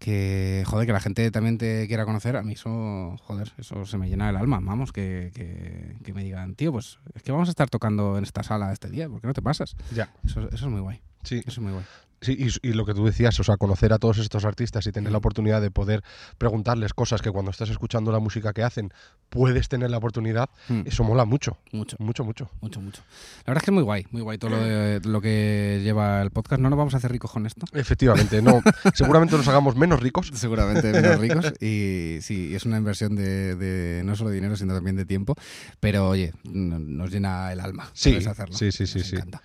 que, 0.00 0.64
joder, 0.66 0.86
que 0.86 0.92
la 0.92 1.00
gente 1.00 1.30
también 1.30 1.58
te 1.58 1.86
quiera 1.88 2.04
conocer, 2.04 2.36
a 2.36 2.42
mí 2.42 2.52
eso, 2.54 3.16
joder, 3.22 3.52
eso 3.58 3.84
se 3.84 3.98
me 3.98 4.08
llena 4.08 4.30
el 4.30 4.36
alma, 4.36 4.60
vamos, 4.62 4.92
que, 4.92 5.30
que, 5.34 5.96
que 6.04 6.12
me 6.12 6.22
digan, 6.24 6.54
tío, 6.54 6.72
pues 6.72 6.98
es 7.14 7.22
que 7.22 7.32
vamos 7.32 7.48
a 7.48 7.50
estar 7.50 7.68
tocando 7.68 8.16
en 8.18 8.24
esta 8.24 8.42
sala 8.42 8.72
este 8.72 8.90
día, 8.90 9.08
¿por 9.08 9.20
qué 9.20 9.26
no 9.26 9.34
te 9.34 9.42
pasas? 9.42 9.76
Ya, 9.94 10.12
Eso, 10.24 10.48
eso 10.48 10.66
es 10.66 10.72
muy 10.72 10.80
guay, 10.80 11.00
sí. 11.22 11.38
eso 11.38 11.50
es 11.50 11.58
muy 11.58 11.72
guay. 11.72 11.84
Sí, 12.20 12.36
y, 12.62 12.68
y 12.68 12.72
lo 12.72 12.84
que 12.84 12.94
tú 12.94 13.04
decías, 13.06 13.38
o 13.38 13.44
sea, 13.44 13.56
conocer 13.56 13.92
a 13.92 13.98
todos 13.98 14.18
estos 14.18 14.44
artistas 14.44 14.86
y 14.86 14.92
tener 14.92 15.12
la 15.12 15.18
oportunidad 15.18 15.60
de 15.62 15.70
poder 15.70 16.02
preguntarles 16.36 16.92
cosas 16.92 17.22
que 17.22 17.30
cuando 17.30 17.50
estás 17.52 17.70
escuchando 17.70 18.10
la 18.10 18.18
música 18.18 18.52
que 18.52 18.62
hacen 18.64 18.92
puedes 19.28 19.68
tener 19.68 19.90
la 19.90 19.98
oportunidad, 19.98 20.48
Mm, 20.68 20.82
eso 20.86 21.04
mola 21.04 21.24
mucho, 21.24 21.58
Mucho. 21.72 21.96
mucho, 22.00 22.24
mucho. 22.24 22.50
Mucho, 22.60 22.80
mucho. 22.80 23.02
La 23.46 23.52
verdad 23.52 23.62
es 23.62 23.64
que 23.64 23.70
es 23.70 23.74
muy 23.74 23.82
guay, 23.84 24.06
muy 24.10 24.22
guay 24.22 24.36
todo 24.38 24.50
lo, 24.50 24.56
de- 24.58 25.00
lo 25.04 25.20
que 25.20 25.80
lleva 25.84 26.20
el 26.22 26.30
podcast. 26.30 26.60
No 26.60 26.70
nos 26.70 26.76
vamos 26.78 26.94
a 26.94 26.96
hacer 26.96 27.12
ricos 27.12 27.30
con 27.30 27.46
esto. 27.46 27.66
Efectivamente, 27.72 28.42
no, 28.42 28.60
seguramente 28.94 29.36
nos 29.36 29.46
hagamos 29.48 29.76
menos 29.76 30.00
ricos. 30.00 30.30
Seguramente 30.34 30.90
menos 30.92 31.18
ricos. 31.20 31.52
Y 31.62 32.18
sí, 32.22 32.54
es 32.54 32.64
una 32.66 32.78
inversión 32.78 33.14
de, 33.14 33.54
de 33.54 34.02
no 34.04 34.16
solo 34.16 34.30
de 34.30 34.36
dinero, 34.36 34.56
sino 34.56 34.74
también 34.74 34.96
de 34.96 35.04
tiempo. 35.04 35.34
Pero 35.78 36.08
oye, 36.08 36.32
nos 36.44 37.10
llena 37.12 37.52
el 37.52 37.60
alma. 37.60 37.90
Sí, 37.92 38.16
hacerlo. 38.16 38.56
sí, 38.56 38.72
sí, 38.72 38.86
sí, 38.86 38.98
Nos 38.98 39.06
sí. 39.08 39.16
encanta. 39.16 39.42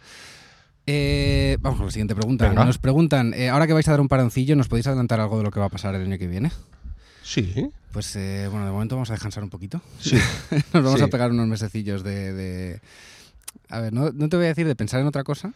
Eh, 0.86 1.58
vamos 1.62 1.78
con 1.78 1.86
la 1.88 1.92
siguiente 1.92 2.16
pregunta. 2.16 2.48
Venga. 2.50 2.66
Nos 2.66 2.78
preguntan, 2.78 3.34
eh, 3.34 3.50
ahora 3.50 3.68
que 3.68 3.74
vais 3.74 3.88
a 3.88 3.92
dar 3.92 4.02
un 4.02 4.08
paroncillo, 4.10 4.56
¿nos 4.56 4.68
podéis 4.68 4.88
adelantar 4.88 5.20
algo 5.20 5.38
de 5.38 5.44
lo 5.44 5.52
que 5.52 5.60
va 5.60 5.68
a 5.68 5.70
pasar 5.70 5.96
el 5.96 6.04
año 6.04 6.18
que 6.18 6.28
viene? 6.28 6.52
Sí, 7.24 7.70
Pues 7.94 8.16
eh, 8.18 8.48
bueno, 8.52 8.66
de 8.66 8.72
momento 8.74 8.96
vamos 8.96 9.10
a 9.10 9.14
descansar 9.14 9.44
un 9.44 9.50
poquito. 9.50 9.82
sí, 10.00 10.18
Nos 10.74 10.84
vamos 10.84 11.00
Sí. 11.00 11.06
a 11.06 11.08
pegar 11.08 11.32
unos 11.32 11.48
mesecillos 11.48 12.04
de... 12.04 12.34
de- 12.34 12.82
A 13.70 13.80
ver, 13.80 13.94
no, 13.94 14.12
no 14.12 14.28
te 14.28 14.36
voy 14.36 14.46
a 14.46 14.50
decir 14.50 14.68
de 14.68 14.76
pensar 14.76 15.00
en 15.00 15.08
otra 15.08 15.24
cosa, 15.24 15.54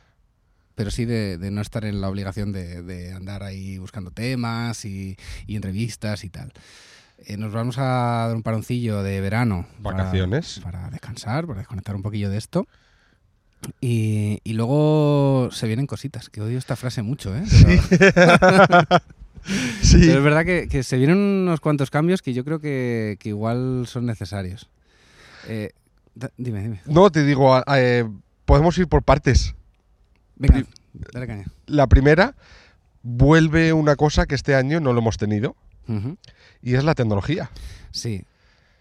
pero 0.75 0.91
sí 0.91 1.03
de, 1.03 1.37
de 1.37 1.51
no 1.51 1.59
estar 1.61 1.83
en 1.83 1.99
la 1.99 2.07
obligación 2.07 2.53
de, 2.53 2.83
de 2.83 3.11
andar 3.11 3.43
ahí 3.43 3.77
buscando 3.79 4.11
temas 4.11 4.85
y, 4.85 5.17
y 5.45 5.55
entrevistas 5.57 6.23
y 6.23 6.29
tal. 6.29 6.53
Eh, 7.25 7.35
nos 7.35 7.51
vamos 7.51 7.77
a 7.79 8.27
dar 8.27 8.35
un 8.35 8.43
paroncillo 8.43 9.03
de 9.03 9.19
verano. 9.19 9.67
para- 9.83 9.97
Vacaciones. 9.97 10.61
Para, 10.63 10.89
descansar, 10.89 11.47
para 11.47 11.59
desconectar 11.59 11.95
un 11.97 12.01
poquillo 12.03 12.29
de 12.29 12.37
esto. 12.37 12.65
Y, 13.81 14.39
y 14.43 14.53
luego 14.53 15.49
se 15.51 15.67
vienen 15.67 15.87
cositas, 15.87 16.29
que 16.29 16.41
odio 16.41 16.57
esta 16.57 16.75
frase 16.75 17.01
mucho, 17.01 17.35
¿eh? 17.35 17.43
Pero- 17.49 17.81
sí. 19.81 19.97
pero 20.01 20.17
es 20.19 20.23
verdad 20.23 20.45
que, 20.45 20.67
que 20.69 20.83
se 20.83 20.97
vienen 20.97 21.17
unos 21.17 21.59
cuantos 21.59 21.89
cambios 21.89 22.21
que 22.21 22.33
yo 22.33 22.43
creo 22.45 22.59
que, 22.59 23.17
que 23.19 23.29
igual 23.29 23.85
son 23.87 24.05
necesarios. 24.05 24.69
Eh, 25.47 25.71
da- 26.15 26.31
dime, 26.37 26.61
dime. 26.61 26.81
No, 26.85 27.09
te 27.11 27.23
digo, 27.23 27.61
eh, 27.75 28.05
podemos 28.45 28.77
ir 28.77 28.87
por 28.87 29.03
partes. 29.03 29.55
Venga, 30.35 30.63
dale 31.13 31.27
caña. 31.27 31.45
La 31.65 31.87
primera, 31.87 32.35
vuelve 33.01 33.73
una 33.73 33.95
cosa 33.95 34.25
que 34.27 34.35
este 34.35 34.53
año 34.55 34.79
no 34.79 34.93
lo 34.93 34.99
hemos 34.99 35.17
tenido, 35.17 35.55
y 36.61 36.75
es 36.75 36.83
la 36.83 36.93
tecnología. 36.95 37.49
Sí. 37.91 38.23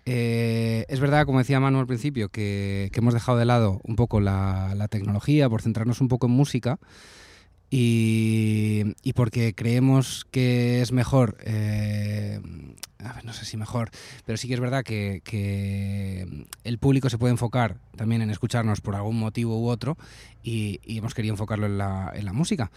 Eh, 0.09 0.87
es 0.89 1.01
verdad, 1.01 1.27
como 1.27 1.41
decía 1.41 1.59
Manu 1.59 1.81
al 1.81 1.87
principio, 1.89 2.29
que, 2.29 2.91
que 2.93 3.01
hemos 3.01 3.13
dejado 3.13 3.39
de 3.39 3.45
lado 3.45 3.81
un 3.83 3.97
poco 3.97 4.21
la, 4.21 4.73
la 4.77 4.87
tecnología 4.87 5.51
por 5.51 5.63
centrarnos 5.63 6.01
un 6.01 6.07
poco 6.07 6.29
en 6.29 6.33
música 6.33 6.79
y, 7.71 8.85
y 9.03 9.13
porque 9.15 9.53
creemos 9.55 10.25
que 10.31 10.81
es 10.81 10.93
mejor, 10.93 11.37
eh, 11.45 12.41
a 13.01 13.15
ver, 13.15 13.25
no 13.25 13.33
sé 13.33 13.45
si 13.45 13.57
mejor, 13.57 13.91
pero 14.25 14.39
sí 14.39 14.47
que 14.47 14.55
es 14.55 14.61
verdad 14.61 14.85
que, 14.85 15.23
que 15.25 16.47
el 16.63 16.79
público 16.79 17.11
se 17.11 17.19
puede 17.19 17.33
enfocar 17.33 17.79
también 17.97 18.23
en 18.23 18.31
escucharnos 18.31 18.81
por 18.81 18.95
algún 18.95 19.19
motivo 19.19 19.61
u 19.61 19.67
otro 19.69 19.99
y, 20.45 20.79
y 20.85 20.99
hemos 20.99 21.15
querido 21.15 21.35
enfocarlo 21.35 21.67
en 21.67 21.79
la, 21.79 22.13
en 22.15 22.25
la 22.25 22.33
música. 22.33 22.71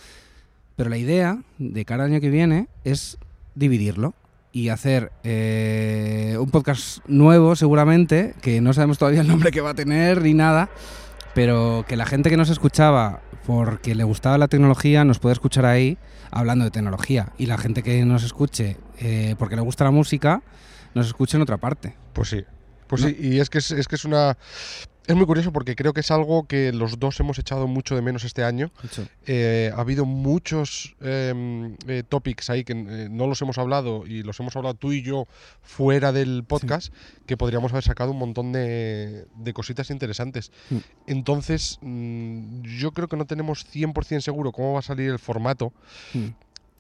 Pero 0.76 0.90
la 0.90 0.98
idea 0.98 1.44
de 1.60 1.86
cara 1.86 2.06
al 2.06 2.12
año 2.12 2.22
que 2.22 2.32
viene 2.32 2.68
es 2.84 3.20
dividirlo 3.54 4.16
y 4.52 4.70
hacer 4.70 5.12
eh, 5.24 6.38
un 6.40 6.50
podcast 6.50 7.00
nuevo 7.08 7.56
seguramente, 7.56 8.34
que 8.42 8.62
no 8.62 8.74
sabemos 8.74 8.98
todavía 8.98 9.22
el 9.22 9.28
nombre 9.28 9.52
que 9.52 9.62
va 9.62 9.72
a 9.72 9.76
tener 9.76 10.22
ni 10.22 10.34
nada, 10.34 10.70
pero 11.36 11.86
que 11.88 11.96
la 11.96 12.06
gente 12.06 12.30
que 12.30 12.38
nos 12.38 12.50
escuchaba 12.50 13.22
porque 13.46 13.96
le 13.96 14.04
gustaba 14.04 14.38
la 14.38 14.48
tecnología 14.48 15.04
nos 15.06 15.20
puede 15.20 15.34
escuchar 15.34 15.66
ahí 15.66 15.98
hablando 16.32 16.66
de 16.66 16.72
tecnología 16.72 17.32
y 17.38 17.46
la 17.46 17.58
gente 17.58 17.82
que 17.84 18.04
nos 18.06 18.24
escuche 18.24 18.78
eh, 19.00 19.36
porque 19.40 19.56
le 19.56 19.62
gusta 19.62 19.84
la 19.84 19.92
música 19.92 20.42
nos 20.94 21.08
escuche 21.08 21.38
en 21.38 21.44
otra 21.44 21.58
parte. 21.58 21.96
Pues 22.14 22.30
sí. 22.30 22.44
Pues 22.88 23.02
No. 23.04 23.08
sí, 23.10 23.18
y 23.20 23.40
es 23.40 23.50
que 23.50 23.60
es, 23.60 23.72
es 23.72 23.88
que 23.88 23.96
es 23.96 24.06
una. 24.06 24.36
Es 25.10 25.16
muy 25.16 25.26
curioso 25.26 25.52
porque 25.52 25.76
creo 25.76 25.92
que 25.92 26.02
es 26.02 26.12
algo 26.12 26.46
que 26.46 26.72
los 26.72 27.00
dos 27.00 27.20
hemos 27.20 27.40
echado 27.40 27.66
mucho 27.66 27.96
de 27.96 28.04
menos 28.04 28.24
este 28.26 28.44
año. 28.44 28.70
Eh, 29.26 29.72
ha 29.76 29.82
habido 29.82 30.06
muchos 30.06 30.96
em, 31.02 31.76
eh, 31.88 32.04
topics 32.08 32.52
ahí 32.52 32.64
que 32.64 32.74
eh, 32.74 33.08
no 33.10 33.26
los 33.26 33.42
hemos 33.42 33.58
hablado 33.58 34.06
y 34.06 34.22
los 34.22 34.40
hemos 34.40 34.56
hablado 34.56 34.76
tú 34.76 34.94
y 34.94 35.02
yo 35.02 35.28
fuera 35.64 36.12
del 36.12 36.44
podcast 36.44 36.94
que 37.26 37.38
podríamos 37.38 37.72
haber 37.72 37.84
sacado 37.84 38.12
un 38.12 38.20
montón 38.20 38.52
de, 38.52 39.26
de 39.36 39.54
cositas 39.54 39.90
interesantes. 39.90 40.52
Mm. 40.70 40.78
Entonces, 41.08 41.80
mm, 41.82 42.62
yo 42.78 42.92
creo 42.92 43.08
que 43.08 43.18
no 43.18 43.26
tenemos 43.26 43.66
100% 43.66 44.22
seguro 44.22 44.52
cómo 44.52 44.74
va 44.74 44.80
a 44.80 44.84
salir 44.84 45.10
el 45.10 45.18
formato, 45.18 45.74
Mm. 46.14 46.28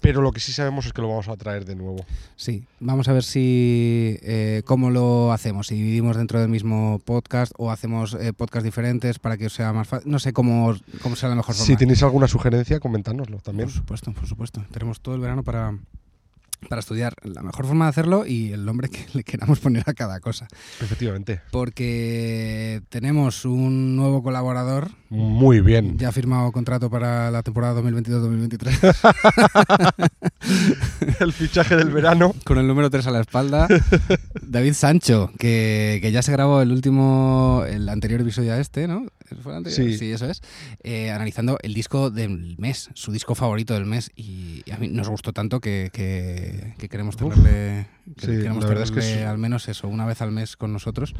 Pero 0.02 0.22
lo 0.22 0.32
que 0.32 0.40
sí 0.40 0.52
sabemos 0.52 0.86
es 0.86 0.94
que 0.94 1.02
lo 1.02 1.10
vamos 1.10 1.28
a 1.28 1.36
traer 1.36 1.66
de 1.66 1.76
nuevo. 1.76 2.06
Sí, 2.36 2.64
vamos 2.80 3.08
a 3.08 3.14
ver 3.14 3.24
si 3.24 4.18
eh, 4.22 4.64
cómo 4.66 4.90
lo 4.90 5.32
hacemos, 5.32 5.68
si 5.68 5.76
dividimos 5.76 6.18
dentro 6.18 6.40
del 6.40 6.50
mismo 6.50 7.00
podcast 7.04 7.52
o 7.58 7.72
hacemos 7.72 8.14
eh, 8.14 8.34
podcasts 8.34 8.64
diferentes 8.64 9.20
para 9.20 9.38
que 9.38 9.48
os 9.48 9.54
sea 9.54 9.74
más 9.74 9.88
fácil. 9.88 10.12
No 10.12 10.20
sé 10.20 10.34
cómo, 10.34 10.74
cómo 11.02 11.16
sea 11.16 11.30
la 11.30 11.36
mejor 11.36 11.56
forma. 11.56 11.66
Si 11.66 11.76
tenéis 11.76 12.04
alguna 12.04 12.28
sugerencia, 12.28 12.80
comentárnoslo 12.80 13.40
también. 13.40 13.68
Por 13.68 13.78
supuesto, 13.78 14.14
por 14.14 14.28
supuesto. 14.28 14.66
Tenemos 14.72 15.02
todo 15.02 15.16
el 15.16 15.22
verano 15.22 15.44
para, 15.44 15.78
para 16.68 16.80
estudiar 16.82 17.14
la 17.24 17.42
mejor 17.42 17.66
forma 17.66 17.86
de 17.86 17.90
hacerlo 17.90 18.26
y 18.26 18.52
el 18.52 18.66
nombre 18.66 18.90
que 18.90 19.06
le 19.14 19.24
queramos 19.24 19.60
poner 19.60 19.84
a 19.88 19.94
cada 19.94 20.20
cosa. 20.20 20.48
Efectivamente. 20.82 21.42
Porque 21.52 22.82
tenemos 22.90 23.46
un 23.46 23.96
nuevo 23.96 24.22
colaborador, 24.24 24.90
Muy 25.10 25.62
bien. 25.62 25.98
ya 25.98 26.10
ha 26.10 26.12
firmado 26.12 26.52
contrato 26.52 26.90
para 26.90 27.32
la 27.32 27.44
temporada 27.44 27.82
2022-2023, 27.82 30.00
El 31.20 31.34
fichaje 31.34 31.76
del 31.76 31.90
verano. 31.92 32.34
con 32.46 32.58
el 32.58 32.68
número 32.68 32.90
3 32.90 33.08
a 33.08 33.12
la 33.12 33.22
espalda. 33.22 33.68
David 34.42 34.74
Sancho, 34.74 35.32
que, 35.38 36.00
que 36.02 36.12
ya 36.12 36.22
se 36.22 36.32
grabó 36.32 36.62
el 36.62 36.72
último, 36.72 37.64
el 37.68 37.88
anterior 37.90 38.22
episodio 38.22 38.54
a 38.54 38.60
este, 38.60 38.88
¿no? 38.88 39.06
¿Fue 39.42 39.52
el 39.54 39.58
anterior? 39.58 39.94
Sí. 39.98 40.12
eso 40.12 40.26
es. 40.30 40.42
Eh, 40.84 41.12
analizando 41.12 41.58
el 41.62 41.74
disco 41.74 42.10
del 42.10 42.56
mes, 42.58 42.90
su 42.94 43.12
disco 43.12 43.36
favorito 43.36 43.74
del 43.74 43.86
mes. 43.86 44.12
Y 44.16 44.64
a 44.72 44.78
mí 44.78 44.88
nos 44.88 45.10
gustó 45.10 45.34
tanto 45.34 45.60
que, 45.60 45.90
que- 45.94 46.74
que 46.78 46.90
queremos 46.90 47.16
Uf. 47.16 47.34
tenerle, 47.34 47.88
que 48.18 48.26
Sí, 48.26 48.32
queremos 48.38 48.66
es 48.66 48.92
que 48.92 49.00
tenerle 49.02 49.26
al 49.26 49.38
menos 49.38 49.68
eso, 49.68 49.88
una 49.88 50.06
vez 50.06 50.22
al 50.22 50.32
mes 50.32 50.56
con 50.58 50.74
nosotros, 50.74 51.14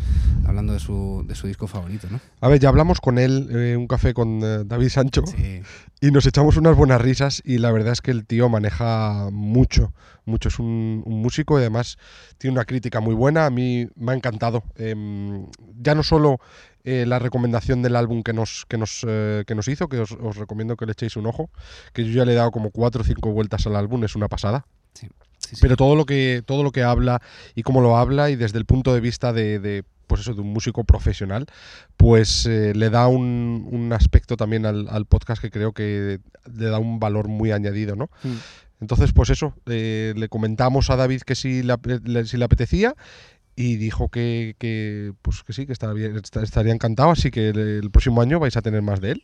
hablando 0.46 0.74
de 0.74 0.80
su, 0.80 1.24
de 1.28 1.36
su 1.36 1.48
disco 1.48 1.68
favorito, 1.68 2.08
¿no? 2.10 2.20
A 2.42 2.48
ver, 2.48 2.60
ya 2.60 2.70
hablamos 2.70 3.00
con 3.02 3.18
él, 3.20 3.48
eh, 3.52 3.76
un 3.78 3.88
café 3.88 4.14
con 4.14 4.40
eh, 4.44 4.64
David 4.66 4.90
Sancho, 4.90 5.24
Sí. 5.26 5.62
y 6.02 6.12
nos 6.12 6.26
echamos 6.26 6.58
unas 6.58 6.76
buenas 6.76 7.02
risas 7.02 7.42
y 7.46 7.58
la 7.60 7.72
verdad 7.72 7.94
es 7.94 8.02
que 8.02 8.12
el 8.12 8.26
tío 8.26 8.50
maneja 8.50 9.30
mucho, 9.32 9.94
mucho. 10.26 10.50
Es 10.50 10.60
un, 10.60 11.02
un 11.06 11.22
músico 11.22 11.58
y 11.58 11.62
además 11.62 11.98
tiene 12.38 12.54
una 12.54 12.66
crítica 12.66 13.00
muy 13.00 13.16
buena. 13.16 13.46
A 13.46 13.50
mí 13.50 13.88
me 13.96 14.12
ha 14.12 14.16
encantado. 14.16 14.64
Em, 14.76 15.48
ya 15.82 15.96
no 15.96 16.04
solo 16.04 16.40
eh, 16.84 17.06
la 17.06 17.20
recomendación 17.20 17.82
del 17.82 17.96
álbum 17.96 18.24
que 18.24 18.34
nos, 18.34 18.66
que 18.68 18.78
nos, 18.78 19.06
eh, 19.08 19.44
que 19.46 19.56
nos 19.56 19.68
hizo, 19.68 19.88
que 19.90 20.00
os, 20.00 20.12
os 20.12 20.38
recomiendo 20.38 20.76
que 20.76 20.86
le 20.86 20.94
echéis 20.94 21.16
un 21.18 21.26
ojo, 21.28 21.50
que 21.94 22.06
yo 22.06 22.12
ya 22.12 22.26
le 22.26 22.34
he 22.34 22.36
dado 22.36 22.52
como 22.52 22.72
cuatro 22.72 23.02
o 23.02 23.06
cinco 23.06 23.32
vueltas 23.32 23.66
al 23.68 23.76
álbum, 23.76 24.04
es 24.04 24.16
una 24.16 24.28
pasada. 24.28 24.66
Sí, 24.94 25.08
sí. 25.40 25.58
Pero 25.62 25.76
todo 25.76 25.96
lo 25.96 26.06
que 26.06 26.42
todo 26.46 26.64
lo 26.64 26.72
que 26.72 26.84
habla 26.84 27.22
y 27.56 27.64
cómo 27.64 27.82
lo 27.82 27.98
habla 27.98 28.30
y 28.30 28.36
desde 28.36 28.58
el 28.58 28.66
punto 28.66 28.94
de 28.94 29.00
vista 29.02 29.34
de, 29.34 29.60
de, 29.60 29.84
pues 30.08 30.22
eso 30.22 30.34
de 30.34 30.42
un 30.42 30.52
músico 30.52 30.84
profesional, 30.84 31.46
pues 31.98 32.46
eh, 32.46 32.74
le 32.76 32.90
da 32.90 33.08
un, 33.08 33.68
un 33.72 33.94
aspecto 33.94 34.38
también 34.38 34.66
al, 34.66 34.88
al 34.90 35.06
podcast 35.06 35.42
que 35.42 35.52
creo 35.52 35.74
que 35.74 36.20
le 36.52 36.66
da 36.66 36.80
un 36.80 37.00
valor 37.00 37.28
muy 37.28 37.52
añadido, 37.52 37.96
¿no? 37.96 38.10
Mm. 38.24 38.34
Entonces, 38.82 39.12
pues 39.12 39.30
eso, 39.30 39.54
eh, 39.66 40.14
le 40.16 40.30
comentamos 40.30 40.90
a 40.90 40.96
David 40.96 41.22
que 41.24 41.36
le, 41.64 41.74
ap- 41.74 41.86
le- 41.86 42.26
si 42.26 42.38
le 42.38 42.46
apetecía 42.46 42.96
y 43.62 43.76
dijo 43.76 44.08
que, 44.08 44.56
que, 44.58 45.12
pues 45.22 45.44
que 45.44 45.52
sí, 45.52 45.66
que 45.66 45.74
estaría, 45.74 45.94
bien- 46.08 46.16
esta- 46.24 46.42
estaría 46.44 46.72
encantado, 46.74 47.12
así 47.12 47.30
que 47.30 47.50
el, 47.50 47.58
el 47.60 47.92
próximo 47.92 48.22
año 48.22 48.40
vais 48.40 48.56
a 48.56 48.62
tener 48.62 48.82
más 48.82 49.02
de 49.02 49.12
él. 49.12 49.24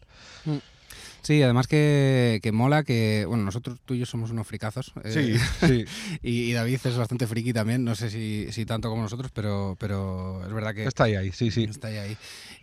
Sí, 1.22 1.42
además 1.42 1.68
que, 1.68 2.40
que 2.44 2.52
mola 2.52 2.84
que, 2.84 3.24
bueno, 3.28 3.44
nosotros 3.46 3.80
tú 3.84 3.94
y 3.96 4.00
yo 4.00 4.06
somos 4.06 4.30
unos 4.32 4.46
fricazos. 4.46 4.92
eh, 5.06 5.40
sí. 5.66 5.86
y, 6.22 6.52
y 6.52 6.54
David 6.54 6.80
es 6.84 6.98
bastante 6.98 7.26
friki 7.28 7.52
también, 7.54 7.84
no 7.86 7.96
sé 7.96 8.10
si, 8.12 8.48
si 8.52 8.66
tanto 8.66 8.90
como 8.90 9.02
nosotros, 9.04 9.32
pero, 9.34 9.76
pero 9.80 10.46
es 10.46 10.54
verdad 10.54 10.76
que 10.76 10.84
Está 10.84 11.06
ahí, 11.06 11.16
ahí, 11.16 11.32
sí, 11.32 11.50
sí. 11.50 11.64
está 11.64 11.88
ahí. 11.88 11.98
ahí. 11.98 12.18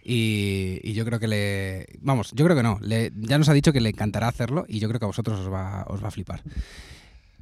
Y, 0.04 0.78
y 0.84 0.92
yo 0.92 1.04
creo 1.06 1.18
que 1.18 1.26
le... 1.26 1.86
Vamos, 2.02 2.30
yo 2.34 2.44
creo 2.44 2.56
que 2.56 2.62
no. 2.62 2.78
Le, 2.82 3.10
ya 3.16 3.38
nos 3.38 3.48
ha 3.48 3.52
dicho 3.54 3.72
que 3.72 3.80
le 3.80 3.88
encantará 3.88 4.28
hacerlo 4.28 4.64
y 4.68 4.78
yo 4.78 4.88
creo 4.88 5.00
que 5.00 5.06
a 5.06 5.14
vosotros 5.14 5.40
os 5.40 5.50
va, 5.52 5.84
os 5.88 6.04
va 6.04 6.08
a 6.08 6.12
flipar. 6.12 6.42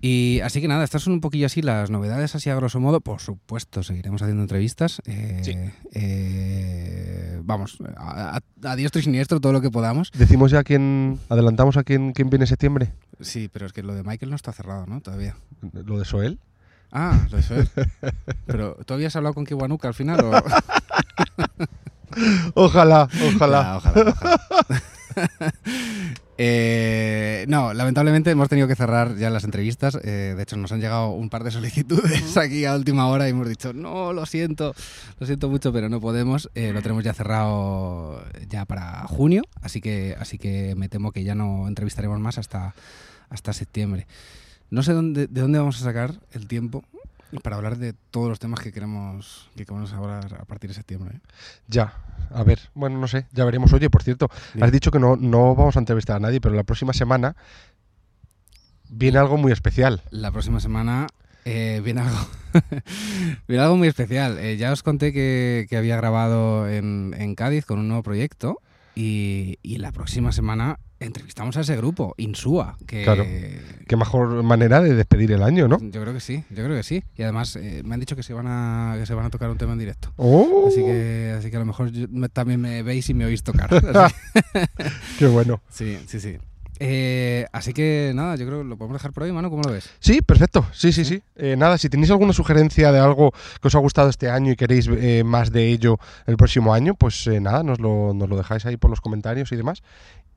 Y 0.03 0.41
así 0.41 0.63
que 0.63 0.69
nada, 0.69 0.83
estas 0.85 1.03
son 1.03 1.13
un 1.13 1.21
poquillo 1.21 1.45
así 1.47 1.61
las 1.61 1.91
novedades, 1.91 2.35
así 2.35 2.49
a 2.49 2.55
grosso 2.55 2.81
modo. 2.81 3.01
Por 3.01 3.21
supuesto, 3.21 3.83
seguiremos 3.83 4.23
haciendo 4.23 4.43
entrevistas. 4.43 5.03
Eh, 5.05 5.41
Sí. 5.45 5.55
eh, 5.93 7.39
vamos, 7.45 7.77
a, 7.97 8.39
a- 8.39 8.71
a 8.71 8.77
diestro 8.77 9.01
y 9.01 9.05
siniestro 9.05 9.41
todo 9.41 9.53
lo 9.53 9.61
que 9.61 9.71
podamos. 9.71 10.11
Decimos 10.17 10.51
ya 10.51 10.65
quién. 10.65 11.19
Adelantamos 11.29 11.77
a 11.77 11.85
quién, 11.85 12.13
quién 12.13 12.31
viene 12.31 12.45
en 12.45 12.49
septiembre. 12.49 12.93
Sí, 13.21 13.51
pero 13.53 13.67
es 13.67 13.73
que 13.75 13.83
lo 13.83 13.95
de 13.95 14.03
Michael 14.03 14.31
no 14.31 14.37
está 14.37 14.53
cerrado, 14.53 14.87
¿no? 14.87 15.01
Todavía. 15.03 15.37
Lo 15.73 15.99
de 15.99 16.07
Soel. 16.07 16.39
Ah, 16.93 17.27
lo 17.31 17.37
de 17.37 17.43
Soel. 17.43 17.69
Pero, 18.47 18.77
¿tú 18.85 18.95
habías 18.95 19.15
hablado 19.15 19.35
con 19.35 19.45
Kiwanuka 19.45 19.87
al 19.89 19.95
final? 19.95 20.21
O... 20.25 20.33
Ojalá, 22.55 23.09
ojalá. 23.35 23.63
Ya, 23.63 23.77
ojalá, 23.77 24.11
ojalá. 24.11 24.83
Eh, 26.43 27.45
no, 27.49 27.75
lamentablemente 27.75 28.31
hemos 28.31 28.49
tenido 28.49 28.67
que 28.67 28.75
cerrar 28.75 29.15
ya 29.17 29.29
las 29.29 29.45
entrevistas. 29.45 29.99
Eh, 30.03 30.33
de 30.35 30.43
hecho, 30.43 30.57
nos 30.57 30.73
han 30.73 30.81
llegado 30.81 31.11
un 31.11 31.29
par 31.29 31.45
de 31.45 31.51
solicitudes 31.51 32.35
aquí 32.39 32.65
a 32.65 32.75
última 32.75 33.09
hora 33.09 33.27
y 33.27 33.33
hemos 33.33 33.47
dicho, 33.47 33.75
no, 33.75 34.15
lo 34.15 34.25
siento, 34.25 34.75
lo 35.19 35.27
siento 35.27 35.51
mucho, 35.51 35.71
pero 35.71 35.91
no 35.91 36.01
podemos. 36.01 36.49
Eh, 36.55 36.73
lo 36.73 36.81
tenemos 36.81 37.05
ya 37.05 37.13
cerrado 37.13 38.25
ya 38.49 38.65
para 38.65 39.07
junio, 39.07 39.43
así 39.61 39.83
que, 39.83 40.17
así 40.19 40.39
que 40.39 40.75
me 40.77 40.89
temo 40.89 41.13
que 41.13 41.25
ya 41.25 41.35
no 41.35 41.69
entrevistaremos 41.69 42.19
más 42.21 42.39
hasta, 42.39 42.75
hasta 43.29 43.53
septiembre. 43.53 44.07
No 44.71 44.83
sé 44.83 44.95
dónde, 44.95 45.27
de 45.27 45.41
dónde 45.43 45.59
vamos 45.59 45.79
a 45.83 45.85
sacar 45.85 46.21
el 46.33 46.47
tiempo 46.47 46.85
para 47.39 47.57
hablar 47.57 47.79
de 47.79 47.93
todos 47.93 48.29
los 48.29 48.39
temas 48.39 48.61
que 48.61 48.73
queremos, 48.73 49.51
que 49.57 49.65
queremos 49.65 49.93
hablar 49.93 50.37
a 50.41 50.45
partir 50.45 50.71
de 50.71 50.75
septiembre. 50.75 51.17
¿eh? 51.17 51.21
Ya. 51.69 51.95
A 52.33 52.45
ver, 52.45 52.71
bueno, 52.75 52.99
no 52.99 53.09
sé, 53.09 53.27
ya 53.33 53.45
veremos. 53.45 53.73
Oye, 53.73 53.91
por 53.91 54.03
cierto, 54.03 54.29
has 54.61 54.73
dicho 54.73 54.91
que 54.91 54.99
no, 54.99 55.17
no 55.17 55.55
vamos 55.55 55.77
a 55.77 55.81
entrevistar 55.81 56.17
a 56.17 56.21
nadie, 56.21 56.41
pero 56.41 56.55
la 56.55 56.63
próxima 56.63 56.93
semana 56.93 57.37
viene 58.89 59.19
algo 59.19 59.37
muy 59.37 59.53
especial. 59.53 60.03
La 60.11 60.31
próxima 60.31 60.61
semana 60.61 61.07
eh, 61.45 61.81
viene 61.85 62.03
algo 62.03 62.19
viene 63.49 63.63
algo 63.63 63.77
muy 63.77 63.89
especial. 63.89 64.39
Eh, 64.39 64.57
ya 64.57 64.73
os 64.73 64.83
conté 64.83 65.13
que, 65.13 65.67
que 65.69 65.77
había 65.77 65.97
grabado 65.97 66.69
en, 66.69 67.15
en 67.19 67.35
Cádiz 67.35 67.65
con 67.65 67.79
un 67.79 67.89
nuevo 67.89 68.03
proyecto 68.03 68.61
y, 68.95 69.59
y 69.63 69.79
la 69.79 69.93
próxima 69.93 70.33
semana 70.33 70.79
entrevistamos 71.01 71.57
a 71.57 71.63
ese 71.63 71.77
grupo, 71.77 72.15
Insúa, 72.19 72.77
que 72.87 73.03
Claro. 73.05 73.25
Qué 73.89 73.97
mejor 73.97 74.43
manera 74.43 74.81
de 74.81 74.95
despedir 74.95 75.33
el 75.33 75.43
año, 75.43 75.67
¿no? 75.67 75.79
yo 75.81 76.01
creo 76.03 76.13
que 76.13 76.21
sí, 76.21 76.45
yo 76.51 76.63
creo 76.65 76.77
que 76.77 76.83
sí. 76.83 77.03
Y 77.17 77.23
además 77.23 77.57
eh, 77.57 77.83
me 77.85 77.95
han 77.95 78.01
dicho 78.01 78.15
que 78.15 78.23
se 78.23 78.33
van 78.35 78.47
a 78.47 78.95
que 78.99 79.07
se 79.07 79.15
van 79.15 79.27
a 79.27 79.31
tocar 79.31 79.51
un 79.51 79.59
tema 79.59 79.73
en 79.73 79.79
directo. 79.81 80.13
¡Oh! 80.17 80.67
Así 80.69 80.83
que, 80.85 81.35
así 81.39 81.51
que 81.51 81.57
a 81.57 81.61
lo 81.61 81.67
mejor 81.67 81.91
yo- 81.91 82.07
me- 82.11 82.29
también 82.29 82.61
me 82.61 82.83
veis 82.83 83.09
y 83.11 83.15
me 83.15 83.25
oís 83.25 83.43
tocar. 83.43 83.69
Qué 85.19 85.27
bueno. 85.27 85.61
sí, 85.71 85.99
sí, 86.07 86.21
sí. 86.21 86.37
Eh, 86.83 87.45
así 87.53 87.75
que 87.75 88.13
nada, 88.15 88.37
yo 88.37 88.47
creo 88.47 88.63
que 88.63 88.65
lo 88.65 88.79
podemos 88.79 88.95
dejar 88.99 89.13
por 89.13 89.25
hoy, 89.25 89.33
mano. 89.33 89.51
¿Cómo 89.51 89.63
lo 89.63 89.71
ves? 89.73 89.91
Sí, 89.99 90.23
perfecto. 90.23 90.65
Sí, 90.73 90.93
sí, 90.93 91.05
sí. 91.05 91.23
Eh, 91.37 91.55
nada, 91.59 91.77
si 91.77 91.91
tenéis 91.91 92.11
alguna 92.11 92.33
sugerencia 92.33 92.91
de 92.91 92.99
algo 92.99 93.33
que 93.61 93.69
os 93.69 93.75
ha 93.75 93.79
gustado 93.81 94.09
este 94.09 94.31
año 94.31 94.51
y 94.53 94.57
queréis 94.57 94.89
eh, 94.91 95.23
más 95.23 95.53
de 95.53 95.67
ello 95.69 95.99
el 96.27 96.39
próximo 96.39 96.73
año, 96.73 96.95
pues 96.95 97.27
eh, 97.27 97.39
nada, 97.39 97.63
nos 97.63 97.81
lo, 97.81 98.15
nos 98.15 98.31
lo 98.31 98.37
dejáis 98.39 98.65
ahí 98.65 98.79
por 98.79 98.89
los 98.89 99.03
comentarios 99.03 99.53
y 99.53 99.57
demás. 99.57 99.83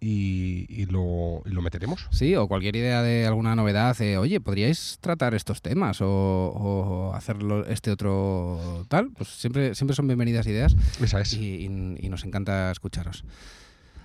Y, 0.05 0.65
y 0.67 0.85
lo, 0.87 1.41
y 1.45 1.51
lo 1.51 1.61
meteremos. 1.61 2.07
Sí, 2.11 2.35
o 2.35 2.47
cualquier 2.49 2.75
idea 2.75 3.01
de 3.01 3.25
alguna 3.25 3.55
novedad, 3.55 3.99
eh, 4.01 4.17
oye, 4.17 4.41
¿podríais 4.41 4.97
tratar 4.99 5.33
estos 5.33 5.61
temas 5.61 6.01
o, 6.01 6.07
o 6.09 7.13
hacerlo 7.13 7.65
este 7.67 7.89
otro 7.91 8.85
tal? 8.89 9.11
Pues 9.11 9.29
siempre, 9.29 9.75
siempre 9.75 9.95
son 9.95 10.07
bienvenidas 10.07 10.45
ideas 10.47 10.75
Esa 11.01 11.21
es. 11.21 11.33
y, 11.35 11.65
y- 11.99 12.09
nos 12.09 12.25
encanta 12.25 12.69
escucharos. 12.71 13.23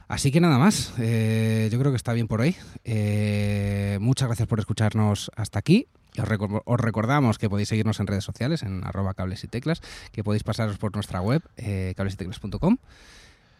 Así 0.06 0.30
que 0.30 0.40
nada 0.40 0.56
más, 0.56 0.94
eh, 1.00 1.68
yo 1.72 1.78
creo 1.80 1.90
que 1.90 1.96
está 1.96 2.12
bien 2.12 2.28
por 2.28 2.40
hoy. 2.42 2.54
Eh, 2.84 3.98
muchas 4.00 4.28
gracias 4.28 4.46
por 4.48 4.60
escucharnos 4.60 5.30
hasta 5.36 5.58
aquí. 5.58 5.88
Os 6.64 6.80
recordamos 6.80 7.38
que 7.38 7.50
podéis 7.50 7.68
seguirnos 7.68 8.00
en 8.00 8.06
redes 8.06 8.24
sociales, 8.24 8.62
en 8.62 8.84
arroba 8.84 9.14
cables 9.14 9.42
y 9.44 9.48
teclas, 9.48 9.80
que 10.12 10.24
podéis 10.24 10.44
pasaros 10.44 10.78
por 10.78 10.94
nuestra 10.94 11.20
web, 11.20 11.42
eh, 11.56 11.92
cablesyteclas.com, 11.96 12.78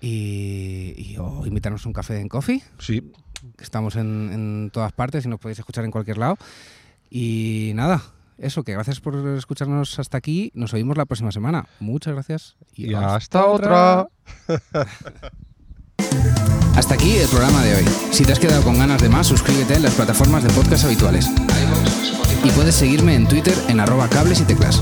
y, 0.01 0.95
y 0.97 1.17
o 1.19 1.45
invitarnos 1.47 1.85
a 1.85 1.89
un 1.89 1.93
café 1.93 2.21
en 2.21 2.29
coffee, 2.29 2.63
Sí. 2.79 3.11
estamos 3.61 3.97
en, 3.97 4.31
en 4.33 4.71
todas 4.73 4.93
partes 4.93 5.25
y 5.25 5.29
nos 5.29 5.41
podéis 5.41 5.59
escuchar 5.59 5.85
en 5.85 5.91
cualquier 5.91 6.19
lado. 6.19 6.37
Y 7.11 7.73
nada, 7.75 8.03
eso, 8.39 8.63
que 8.65 8.73
gracias 8.73 9.01
por 9.01 9.17
escucharnos 9.37 9.99
hasta 9.99 10.19
aquí. 10.19 10.51
Nos 10.55 10.73
oímos 10.75 10.97
la 10.97 11.07
próxima 11.07 11.33
semana. 11.33 11.67
Muchas 11.81 12.15
gracias. 12.15 12.57
Y 12.75 12.95
hasta 12.95 13.47
otra. 13.47 14.09
Hasta 16.77 16.95
aquí 16.95 17.17
el 17.17 17.29
programa 17.29 17.65
de 17.65 17.75
hoy. 17.75 17.85
Si 18.13 18.25
te 18.25 18.31
has 18.33 18.39
quedado 18.39 18.63
con 18.63 18.79
ganas 18.79 19.03
de 19.03 19.09
más, 19.09 19.27
suscríbete 19.27 19.75
en 19.75 19.83
las 19.83 19.95
plataformas 19.95 20.45
de 20.45 20.51
podcast 20.51 20.85
habituales. 20.85 21.27
Y 22.45 22.51
puedes 22.51 22.77
seguirme 22.77 23.17
en 23.17 23.27
Twitter 23.27 23.55
en 23.69 23.81
arroba 23.81 24.09
cables 24.09 24.41
y 24.41 24.45
teclas. 24.45 24.81